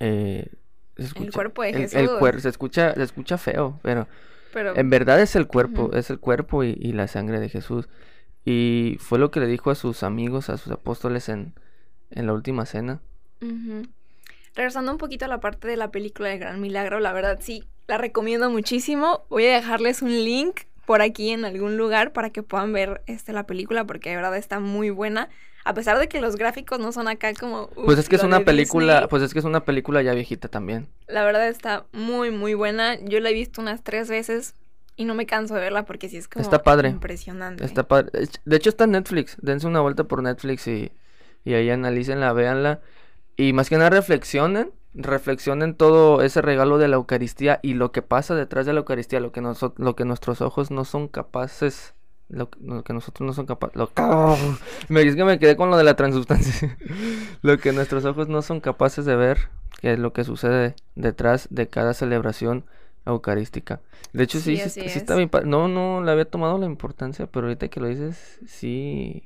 [0.00, 0.50] eh,
[0.96, 1.94] el cuerpo de Jesús.
[1.94, 4.06] El, se escucha, se escucha feo, pero,
[4.54, 7.88] en verdad es el cuerpo, es el cuerpo y, la sangre de Jesús.
[8.44, 11.54] Y fue lo que le dijo a sus amigos, a sus apóstoles en,
[12.10, 13.00] en la última cena.
[14.54, 17.64] Regresando un poquito a la parte de la película de Gran Milagro, la verdad sí,
[17.86, 19.24] la recomiendo muchísimo.
[19.28, 23.32] Voy a dejarles un link por aquí en algún lugar para que puedan ver este,
[23.32, 25.28] la película porque de verdad está muy buena.
[25.64, 27.70] A pesar de que los gráficos no son acá como...
[27.70, 30.88] pues es que es una película, pues es que es una película ya viejita también.
[31.06, 32.96] La verdad está muy, muy buena.
[33.00, 34.54] Yo la he visto unas tres veces
[34.96, 36.42] y no me canso de verla porque sí es como...
[36.42, 36.90] Está padre.
[36.90, 37.64] Impresionante.
[37.64, 38.28] Está padre.
[38.44, 39.38] De hecho está en Netflix.
[39.40, 40.92] Dense una vuelta por Netflix y,
[41.44, 42.82] y ahí analícenla, véanla.
[43.38, 48.02] Y más que nada reflexionen reflexionen todo ese regalo de la Eucaristía y lo que
[48.02, 49.42] pasa detrás de la Eucaristía, lo que,
[49.76, 51.94] lo que nuestros ojos no son capaces,
[52.28, 53.90] lo, que nosotros no son capaces, lo,
[54.88, 56.78] me, es que me quedé con lo de la transubstancia,
[57.42, 59.48] lo que nuestros ojos no son capaces de ver,
[59.80, 62.64] que es lo que sucede detrás de cada celebración
[63.04, 63.80] eucarística.
[64.12, 65.28] De hecho, sí, sí, está bien.
[65.44, 69.24] No, no le había tomado la importancia, pero ahorita que lo dices, sí.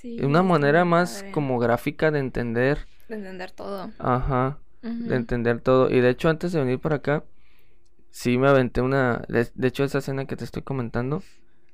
[0.00, 0.20] Sí.
[0.22, 2.86] Una manera más como gráfica de entender.
[3.08, 3.90] De entender todo.
[3.98, 4.58] Ajá.
[4.82, 5.90] De entender todo.
[5.90, 7.24] Y de hecho, antes de venir para acá,
[8.10, 9.22] sí me aventé una.
[9.28, 11.22] De, hecho, esa escena que te estoy comentando.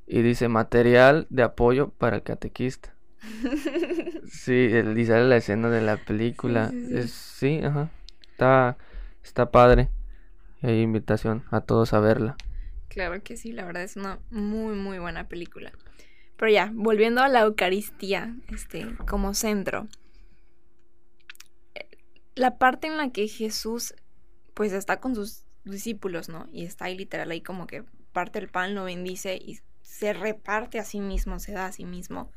[0.06, 2.94] Y dice material de apoyo para el catequista.
[4.26, 6.70] sí, dice la escena de la película.
[6.70, 7.90] Sí, sí, ajá.
[8.30, 8.76] Está,
[9.22, 9.88] está padre.
[10.62, 12.36] Hay invitación a todos a verla.
[12.88, 15.72] Claro que sí, la verdad es una muy, muy buena película.
[16.36, 19.88] Pero ya, volviendo a la Eucaristía, este, como centro.
[22.34, 23.94] La parte en la que Jesús,
[24.54, 26.48] pues, está con sus discípulos, ¿no?
[26.52, 30.78] Y está ahí literal ahí como que parte el pan, lo bendice y se reparte
[30.78, 32.30] a sí mismo, se da a sí mismo.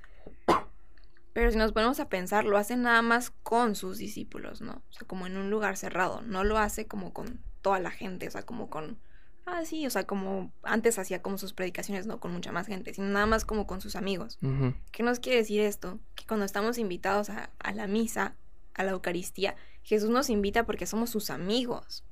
[1.38, 4.82] Pero si nos ponemos a pensar, lo hace nada más con sus discípulos, ¿no?
[4.90, 6.22] O sea, como en un lugar cerrado.
[6.22, 8.98] No lo hace como con toda la gente, o sea, como con...
[9.46, 12.92] Ah, sí, o sea, como antes hacía como sus predicaciones, no con mucha más gente,
[12.94, 14.40] sino nada más como con sus amigos.
[14.92, 16.00] ¿Qué nos quiere decir esto?
[16.16, 18.36] Que cuando estamos invitados a, la misa,
[18.78, 22.04] a la Eucaristía, Jesús nos invita porque somos sus amigos.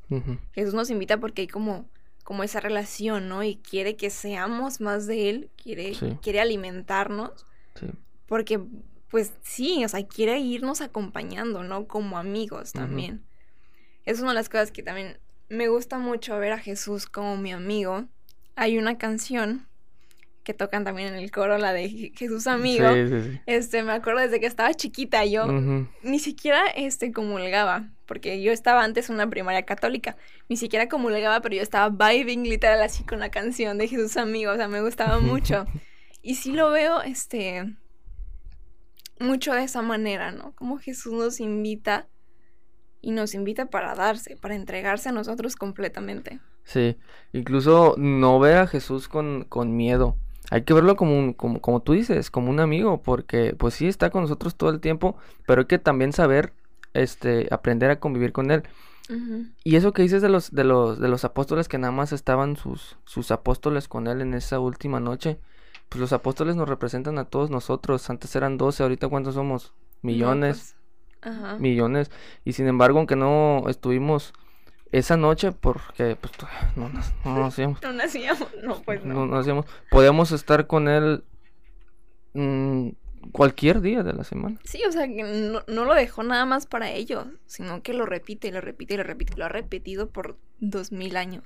[0.53, 1.89] Jesús nos invita porque hay como,
[2.23, 3.43] como esa relación, ¿no?
[3.43, 7.45] Y quiere que seamos más de Él, quiere, quiere alimentarnos.
[8.27, 8.59] Porque,
[9.09, 11.87] pues sí, o sea, quiere irnos acompañando, ¿no?
[11.87, 13.23] Como amigos también.
[14.05, 17.51] Es una de las cosas que también me gusta mucho ver a Jesús como mi
[17.51, 18.05] amigo.
[18.55, 19.67] Hay una canción
[20.45, 22.87] que tocan también en el coro, la de Jesús amigo.
[23.45, 25.47] Este, me acuerdo desde que estaba chiquita, yo
[26.03, 30.15] ni siquiera este comulgaba, porque yo estaba antes en una primaria católica,
[30.47, 34.51] ni siquiera comulgaba, pero yo estaba vibing literal así con la canción de Jesús amigo,
[34.51, 35.65] o sea, me gustaba mucho.
[36.21, 37.75] y sí lo veo este
[39.19, 40.53] mucho de esa manera, ¿no?
[40.53, 42.07] Como Jesús nos invita
[43.01, 46.39] y nos invita para darse, para entregarse a nosotros completamente.
[46.63, 46.97] Sí,
[47.33, 50.17] incluso no ver a Jesús con, con miedo.
[50.51, 53.87] Hay que verlo como, un, como, como tú dices, como un amigo, porque pues sí
[53.87, 56.53] está con nosotros todo el tiempo, pero hay que también saber
[56.93, 58.63] este, aprender a convivir con él.
[59.63, 62.55] Y eso que dices de los, de los, de los apóstoles que nada más estaban
[62.55, 65.37] sus, sus apóstoles con él en esa última noche,
[65.89, 68.09] pues los apóstoles nos representan a todos nosotros.
[68.09, 69.73] Antes eran 12, ahorita cuántos somos?
[70.01, 70.75] Millones.
[71.21, 72.11] Pues, millones.
[72.43, 74.33] Y sin embargo, aunque no estuvimos
[74.91, 76.33] esa noche, porque pues
[76.75, 76.89] no,
[77.25, 77.81] no, nacíamos.
[77.83, 79.25] no nacíamos, no, pues no.
[79.25, 79.65] No nacíamos.
[79.89, 81.23] Podemos estar con él
[82.33, 82.89] mm,
[83.31, 84.59] cualquier día de la semana.
[84.63, 88.05] Sí, o sea, que no, no, lo dejó nada más para ellos, sino que lo
[88.05, 89.37] repite y lo repite y lo repite.
[89.37, 91.43] Lo ha repetido por dos mil años.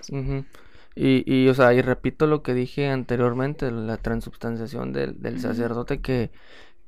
[0.96, 6.02] y, y, o sea, y repito lo que dije anteriormente, la transubstanciación del, del sacerdote
[6.02, 6.32] que,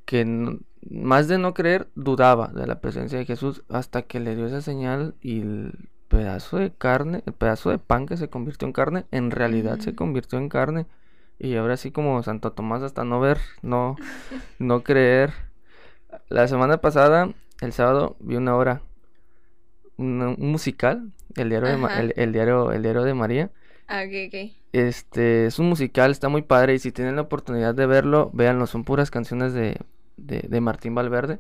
[0.06, 0.60] que
[0.90, 4.62] más de no creer, dudaba de la presencia de Jesús hasta que le dio esa
[4.62, 5.74] señal y el
[6.12, 9.96] pedazo de carne, el pedazo de pan que se convirtió en carne, en realidad se
[9.96, 10.86] convirtió en carne.
[11.40, 13.96] Y ahora sí como Santo Tomás hasta no ver, no,
[14.60, 15.32] no creer.
[16.28, 18.82] La semana pasada, el sábado, vi una hora,
[19.98, 23.50] un, musical, el diario, de, el, diario, el diario de María.
[23.88, 27.86] Ah, ok, Este, es un musical, está muy padre y si tienen la oportunidad de
[27.86, 29.78] verlo, véanlo, son puras canciones de,
[30.18, 31.40] de, Martín Valverde.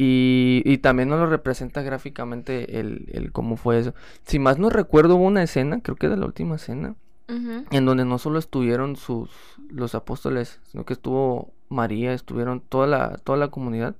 [0.00, 3.94] Y, y, también nos lo representa gráficamente el, el, cómo fue eso.
[4.22, 6.94] Si más no recuerdo, hubo una escena, creo que de la última escena,
[7.26, 9.28] en donde no solo estuvieron sus
[9.68, 13.96] los apóstoles, sino que estuvo María, estuvieron toda la, toda la comunidad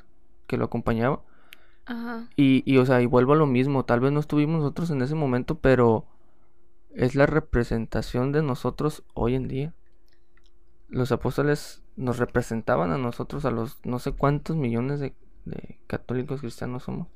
[0.46, 1.22] que lo acompañaba.
[2.36, 5.02] Y, y, o sea, y vuelvo a lo mismo, tal vez no estuvimos nosotros en
[5.02, 6.06] ese momento, pero
[6.94, 9.74] es la representación de nosotros hoy en día.
[10.88, 15.12] Los apóstoles nos representaban a nosotros, a los no sé cuántos millones de,
[15.86, 17.08] católicos cristianos somos.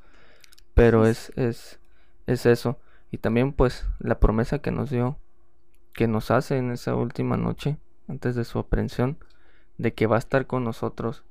[0.75, 1.81] Pero es, es,
[2.27, 2.79] es eso.
[3.11, 5.19] Y también pues la promesa que nos dio,
[5.93, 9.19] que nos hace en esa última noche, antes de su aprehensión,
[9.79, 11.25] de que va a estar con nosotros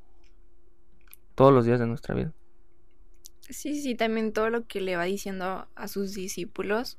[1.35, 2.33] todos los días de nuestra vida.
[3.41, 6.97] Sí, sí, también todo lo que le va diciendo a sus discípulos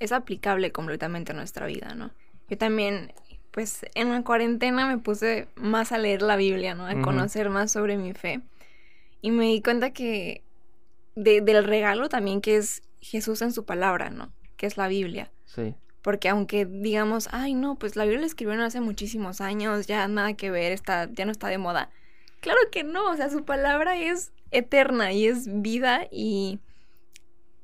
[0.00, 2.10] es aplicable completamente a nuestra vida, ¿no?
[2.48, 3.12] Yo también
[3.52, 6.86] pues en la cuarentena me puse más a leer la Biblia, ¿no?
[6.86, 8.40] A conocer más sobre mi fe.
[9.22, 10.42] Y me di cuenta que
[11.14, 14.32] del regalo también que es Jesús en su palabra, ¿no?
[14.56, 15.30] Que es la Biblia.
[15.46, 15.74] Sí.
[16.02, 20.34] Porque aunque digamos, ay, no, pues la Biblia la escribieron hace muchísimos años, ya nada
[20.34, 21.90] que ver, está, ya no está de moda.
[22.40, 26.58] Claro que no, o sea, su palabra es eterna y es vida y,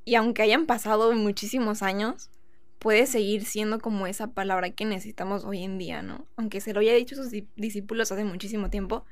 [0.04, 2.30] y aunque hayan pasado muchísimos años,
[2.78, 6.26] puede seguir siendo como esa palabra que necesitamos hoy en día, ¿no?
[6.36, 9.04] Aunque se lo haya dicho a sus discípulos hace muchísimo tiempo,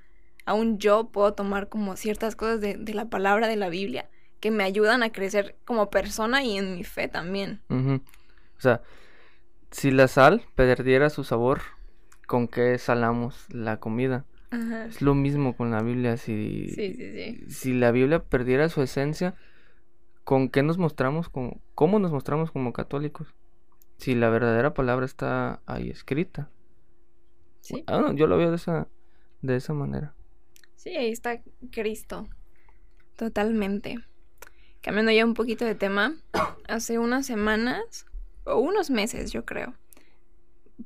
[0.47, 4.09] aún yo puedo tomar como ciertas cosas de, la palabra de la Biblia
[4.41, 7.61] que me ayudan a crecer como persona y en mi fe también.
[7.69, 8.81] O sea,
[9.71, 11.61] si la sal perdiera su sabor,
[12.27, 14.25] ¿con qué salamos la comida?
[14.51, 14.87] Ajá.
[14.87, 16.17] Es lo mismo con la Biblia.
[16.17, 17.51] Si, Sí, sí, sí.
[17.51, 19.35] si la Biblia perdiera su esencia,
[20.25, 23.35] ¿con qué nos mostramos como, cómo nos mostramos como católicos?
[23.99, 26.51] Si la verdadera palabra está ahí escrita.
[27.61, 28.87] Sí, Ah, no, yo lo veo de esa,
[29.43, 30.16] de esa manera.
[30.77, 32.29] Sí, ahí está Cristo.
[33.17, 33.99] Totalmente.
[34.83, 36.15] Cambiando ya un poquito de tema,
[36.69, 38.07] hace unas semanas,
[38.45, 39.75] o unos meses yo creo,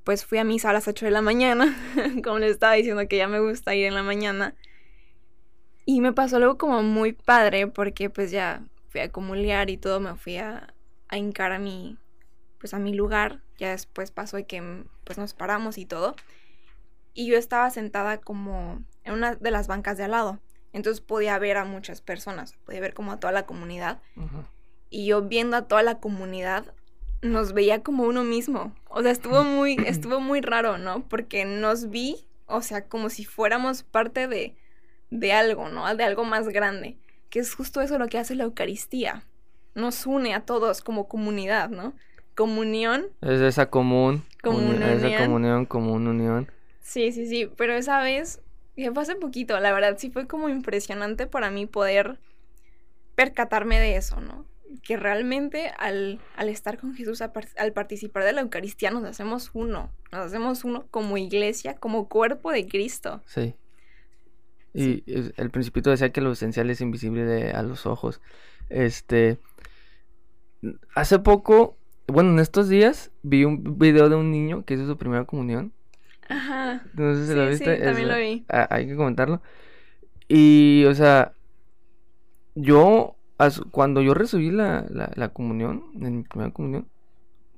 [0.04, 1.76] pues fui a misa a las 8 de la mañana,
[2.24, 4.54] como les estaba diciendo que ya me gusta ir en la mañana.
[5.84, 9.98] Y me pasó algo como muy padre porque pues ya fui a comulgar y todo,
[10.00, 10.72] me fui a,
[11.08, 11.98] a hincar a mi,
[12.58, 13.42] pues a mi lugar.
[13.58, 16.14] Ya después pasó de que pues nos paramos y todo.
[17.12, 20.40] Y yo estaba sentada como en una de las bancas de al lado.
[20.72, 24.00] Entonces podía ver a muchas personas, podía ver como a toda la comunidad.
[24.88, 26.72] Y yo viendo a toda la comunidad,
[27.22, 28.74] nos veía como uno mismo.
[28.88, 31.06] O sea, estuvo muy, estuvo muy raro, ¿no?
[31.08, 34.54] Porque nos vi, o sea, como si fuéramos parte de,
[35.10, 35.92] de algo, ¿no?
[35.94, 36.96] De algo más grande.
[37.30, 39.24] Que es justo eso lo que hace la Eucaristía.
[39.74, 41.94] Nos une a todos como comunidad, ¿no?
[42.34, 43.06] Comunión.
[43.20, 44.24] Es esa común.
[44.42, 45.24] Esa unión.
[45.24, 46.50] comunión, común unión.
[46.80, 47.48] Sí, sí, sí.
[47.56, 48.40] Pero esa vez,
[48.76, 52.18] que fue hace poquito, la verdad, sí fue como impresionante para mí poder
[53.14, 54.46] percatarme de eso, ¿no?
[54.82, 59.50] Que realmente al, al estar con Jesús, par- al participar de la Eucaristía, nos hacemos
[59.52, 59.90] uno.
[60.12, 63.20] Nos hacemos uno como iglesia, como cuerpo de Cristo.
[63.26, 63.54] Sí.
[64.72, 68.20] Y es- el principito decía que lo esencial es invisible de- a los ojos.
[68.68, 69.38] Este.
[70.94, 74.96] Hace poco, bueno, en estos días, vi un video de un niño que hizo su
[74.96, 75.72] primera comunión.
[76.30, 76.82] Ajá.
[76.94, 77.76] No sé si Sí, lo sí, viste.
[77.84, 78.44] también es- lo vi.
[78.48, 79.42] ah, hay que comentarlo.
[80.28, 81.32] Y, o sea,
[82.54, 86.88] yo, as- cuando yo recibí la, la, la comunión, en mi primera comunión,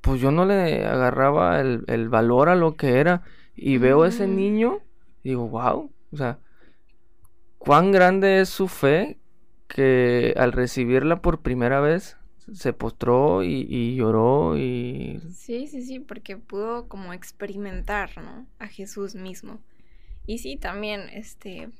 [0.01, 3.23] pues yo no le agarraba el, el valor a lo que era.
[3.55, 4.37] Y veo a ese Mm.
[4.37, 4.79] niño,
[5.23, 6.39] y digo, wow, o sea,
[7.59, 9.19] cuán grande es su fe
[9.69, 12.17] que al recibirla por primera vez
[12.53, 18.47] se postró y, y lloró y Sí, sí, sí, porque pudo como experimentar, ¿no?
[18.59, 19.61] A Jesús mismo.
[20.27, 21.71] Y sí, también, este,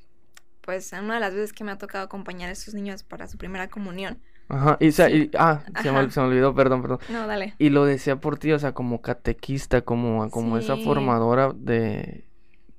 [0.61, 3.27] pues en una de las veces que me ha tocado acompañar a estos niños para
[3.27, 4.21] su primera comunión.
[4.49, 5.03] Ajá, y, Sí.
[5.03, 6.99] y- ah, se me, se me olvidó, perdón, perdón.
[7.07, 7.55] No, dale.
[7.57, 12.25] Y lo decía por ti, o sea, como catequista, como, como esa formadora de,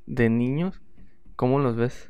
[0.06, 0.80] de niños.
[1.36, 2.08] ¿Cómo los ves?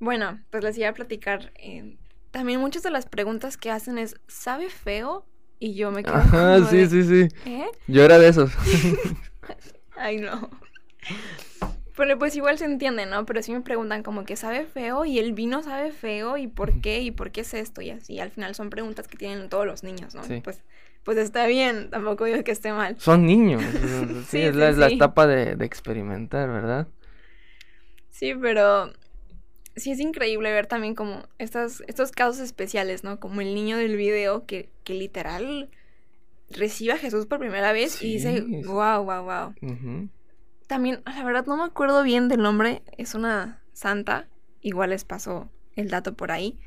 [0.00, 1.52] Bueno, pues les iba a platicar.
[1.56, 1.96] eh,
[2.32, 5.24] también muchas de las preguntas que hacen es, ¿sabe feo?
[5.60, 7.28] Y yo me quedo Ajá, sí, de, sí, sí.
[7.46, 7.66] ¿eh?
[7.86, 8.50] Yo era de esos.
[9.96, 10.50] Ay, no.
[11.96, 13.26] Pero pues igual se entiende, ¿no?
[13.26, 16.80] Pero sí me preguntan como que sabe feo y el vino sabe feo y por
[16.80, 18.18] qué y por qué es esto y así.
[18.18, 20.24] Al final son preguntas que tienen todos los niños, ¿no?
[20.24, 20.40] Sí.
[20.42, 20.62] Pues,
[21.04, 22.98] pues está bien, tampoco digo que esté mal.
[22.98, 23.62] Son niños.
[23.72, 26.88] Sí, Sí, es, la, es la etapa de, de experimentar, ¿verdad?
[28.10, 28.92] Sí, pero
[29.76, 33.18] sí es increíble ver también como estas, estos casos especiales, ¿no?
[33.20, 35.70] Como el niño del video que, que literal
[36.50, 39.54] recibe a Jesús por primera vez y dice, wow, wow, wow.
[40.66, 44.28] También, la verdad no me acuerdo bien del nombre, es una santa,
[44.60, 46.58] igual les pasó el dato por ahí,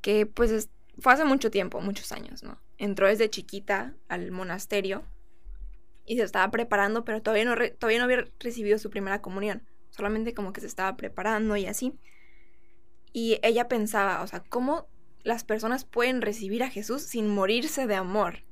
[0.00, 2.58] que pues es- fue hace mucho tiempo, muchos años, ¿no?
[2.78, 5.04] Entró desde chiquita al monasterio
[6.04, 9.62] y se estaba preparando, pero todavía no, re- todavía no había recibido su primera comunión,
[9.96, 11.94] solamente como que se estaba preparando y así.
[13.12, 14.88] Y ella pensaba, o sea, ¿cómo
[15.22, 18.44] las personas pueden recibir a Jesús sin morirse de amor?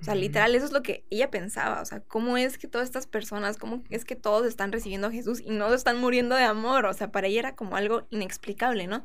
[0.00, 1.82] O sea, literal, eso es lo que ella pensaba.
[1.82, 5.10] O sea, ¿cómo es que todas estas personas, cómo es que todos están recibiendo a
[5.10, 6.86] Jesús y no están muriendo de amor?
[6.86, 9.04] O sea, para ella era como algo inexplicable, ¿no?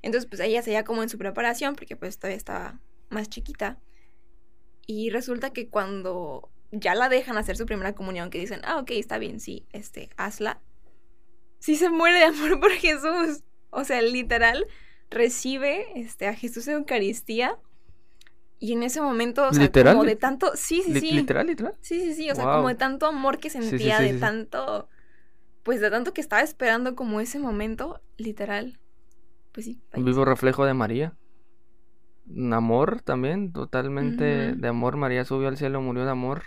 [0.00, 2.78] Entonces, pues ella seguía como en su preparación, porque pues todavía estaba
[3.08, 3.78] más chiquita.
[4.86, 8.92] Y resulta que cuando ya la dejan hacer su primera comunión, que dicen, ah, ok,
[8.92, 10.60] está bien, sí, este, hazla.
[11.62, 13.44] Sí se muere de amor por Jesús.
[13.70, 14.66] O sea, literal,
[15.10, 17.56] recibe este, a Jesús en Eucaristía.
[18.58, 19.94] Y en ese momento, o sea, ¿Literal?
[19.94, 20.50] como de tanto.
[20.56, 21.12] Sí, sí, sí.
[21.12, 21.76] Literal, literal.
[21.80, 22.30] Sí, sí, sí.
[22.32, 24.88] O sea, como de tanto amor que sentía, sí, de sí, tanto.
[25.62, 28.80] Pues de tanto que estaba esperando como ese momento, literal.
[29.52, 29.80] Pues sí.
[29.94, 31.16] Un vivo reflejo de María.
[32.26, 34.96] Un amor también, totalmente de amor.
[34.96, 36.42] María subió al cielo, murió de amor.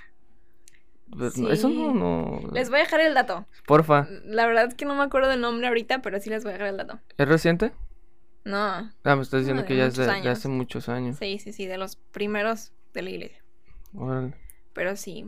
[1.10, 2.42] Pues, Eso no, no.
[2.52, 3.46] Les voy a dejar el dato.
[3.66, 4.08] Porfa.
[4.24, 6.54] La verdad es que no me acuerdo del nombre ahorita, pero sí les voy a
[6.54, 7.00] dejar el dato.
[7.18, 7.72] ¿Es reciente?
[8.44, 8.92] No.
[9.04, 11.18] Ah, me estás diciendo que ya es de, hace muchos años.
[11.18, 13.44] Sí, sí, sí, de los primeros de la iglesia.
[13.94, 14.36] Órale.
[14.74, 15.26] Pero sí.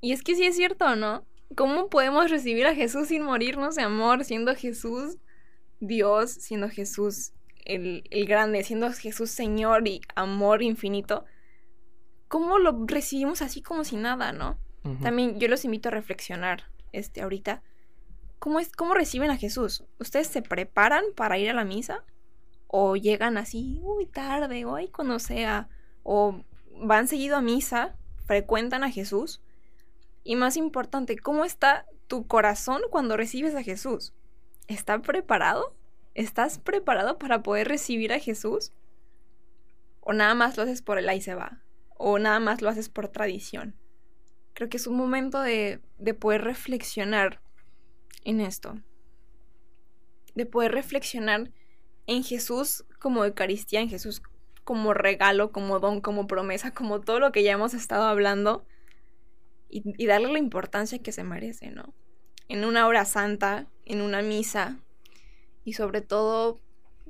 [0.00, 1.24] Y es que sí es cierto, ¿no?
[1.56, 5.16] ¿Cómo podemos recibir a Jesús sin morirnos de amor, siendo Jesús
[5.80, 7.32] Dios, siendo Jesús
[7.64, 11.24] el, el grande, siendo Jesús Señor y amor infinito,
[12.28, 14.58] ¿cómo lo recibimos así como si nada, no?
[15.02, 17.62] También yo los invito a reflexionar este, ahorita.
[18.38, 19.84] ¿Cómo, es, ¿Cómo reciben a Jesús?
[19.98, 22.04] ¿Ustedes se preparan para ir a la misa?
[22.66, 25.68] ¿O llegan así, uy, tarde, o cuando sea?
[26.02, 27.96] ¿O van seguido a misa?
[28.26, 29.40] ¿Frecuentan a Jesús?
[30.22, 34.12] Y más importante, ¿cómo está tu corazón cuando recibes a Jesús?
[34.68, 35.74] ¿Está preparado?
[36.14, 38.72] ¿Estás preparado para poder recibir a Jesús?
[40.00, 41.62] ¿O nada más lo haces por el ahí se va?
[41.96, 43.74] ¿O nada más lo haces por tradición?
[44.54, 47.40] Creo que es un momento de, de poder reflexionar
[48.24, 48.80] en esto.
[50.34, 51.52] De poder reflexionar
[52.06, 54.22] en Jesús como Eucaristía, en Jesús
[54.64, 58.64] como regalo, como don, como promesa, como todo lo que ya hemos estado hablando.
[59.68, 61.94] Y, y darle la importancia que se merece, ¿no?
[62.48, 64.78] En una hora santa, en una misa,
[65.64, 66.60] y sobre todo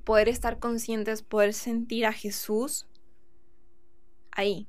[0.05, 2.87] poder estar conscientes, poder sentir a Jesús
[4.31, 4.69] ahí.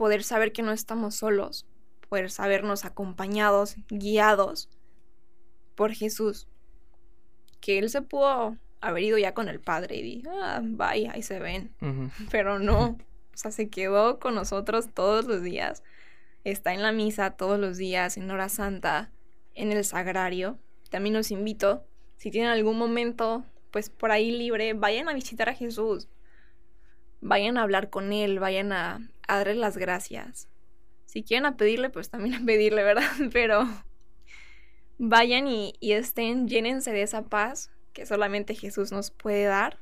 [0.00, 1.66] Poder saber que no estamos solos,
[2.08, 4.70] poder sabernos acompañados, guiados
[5.74, 6.48] por Jesús.
[7.60, 11.22] Que Él se pudo haber ido ya con el Padre y dije, ah, vaya, ahí
[11.22, 11.74] se ven.
[12.30, 12.96] Pero no,
[13.34, 15.82] o sea, se quedó con nosotros todos los días.
[16.44, 19.10] Está en la misa todos los días, en hora santa,
[19.54, 20.58] en el sagrario.
[20.88, 21.84] También los invito
[22.16, 26.08] si tienen algún momento, pues por ahí libre, vayan a visitar a Jesús.
[27.20, 30.48] Vayan a hablar con Él, vayan a, darle las gracias.
[31.06, 33.10] Si quieren a pedirle, pues también a pedirle, ¿verdad?
[33.32, 33.68] Pero
[34.98, 39.78] vayan y, y estén, llénense de esa paz que solamente Jesús nos puede dar.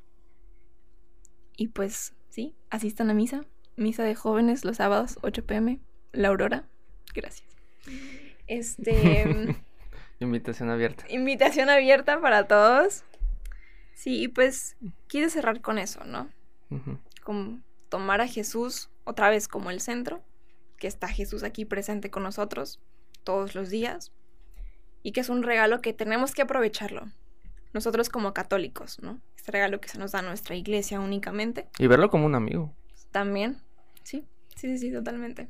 [1.57, 3.44] Y pues sí, asistan a misa.
[3.76, 5.80] Misa de jóvenes los sábados, 8 pm.
[6.12, 6.64] La Aurora.
[7.14, 7.49] Gracias.
[8.46, 9.57] Este.
[10.20, 11.05] Invitación abierta.
[11.09, 13.05] Invitación abierta para todos.
[13.94, 14.76] Sí, y pues
[15.09, 16.28] quiero cerrar con eso, ¿no?
[17.22, 20.22] Como tomar a Jesús otra vez como el centro,
[20.76, 22.80] que está Jesús aquí presente con nosotros
[23.24, 24.12] todos los días
[25.02, 27.11] y que es un regalo que tenemos que aprovecharlo.
[27.72, 29.20] Nosotros como católicos, ¿no?
[29.36, 31.68] Este regalo que se nos da a nuestra iglesia únicamente.
[31.78, 32.74] Y verlo como un amigo.
[33.11, 33.61] También,
[34.04, 34.24] sí,
[34.56, 35.48] sí, sí, sí, totalmente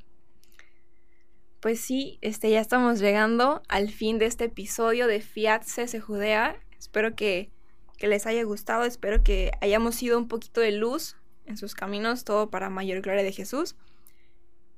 [1.60, 6.56] pues sí, este, ya estamos llegando al fin de este episodio de Fiat se Judea.
[6.78, 7.50] Espero que,
[7.96, 11.16] que, les haya gustado, espero que hayamos sido un poquito de luz
[11.48, 13.76] en sus caminos, todo para mayor gloria de Jesús.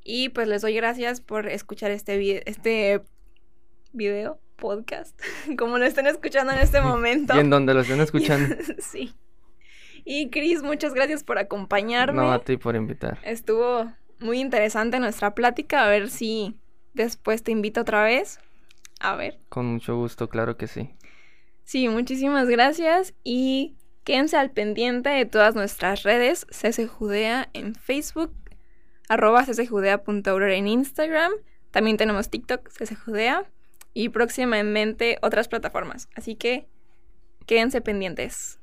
[0.03, 3.03] Y pues les doy gracias por escuchar este, este
[3.93, 5.21] video, podcast,
[5.59, 7.37] como lo estén escuchando en este momento.
[7.37, 8.55] y en donde lo estén escuchando.
[8.79, 9.15] sí.
[10.05, 12.23] Y Cris, muchas gracias por acompañarme.
[12.23, 13.19] No, a ti por invitar.
[13.23, 16.59] Estuvo muy interesante nuestra plática, a ver si
[16.95, 18.41] Después te invito otra vez.
[19.01, 19.39] A ver.
[19.49, 20.91] Con mucho gusto, claro que sí.
[21.65, 26.47] Sí, muchísimas gracias y quédense al pendiente de todas nuestras redes,
[26.87, 28.33] Judea en Facebook,
[29.09, 29.45] arroba
[30.51, 31.33] en Instagram,
[31.71, 32.71] también tenemos TikTok,
[33.05, 33.51] Judea
[33.95, 36.09] y próximamente otras plataformas.
[36.15, 36.67] Así que
[37.47, 38.60] quédense pendientes.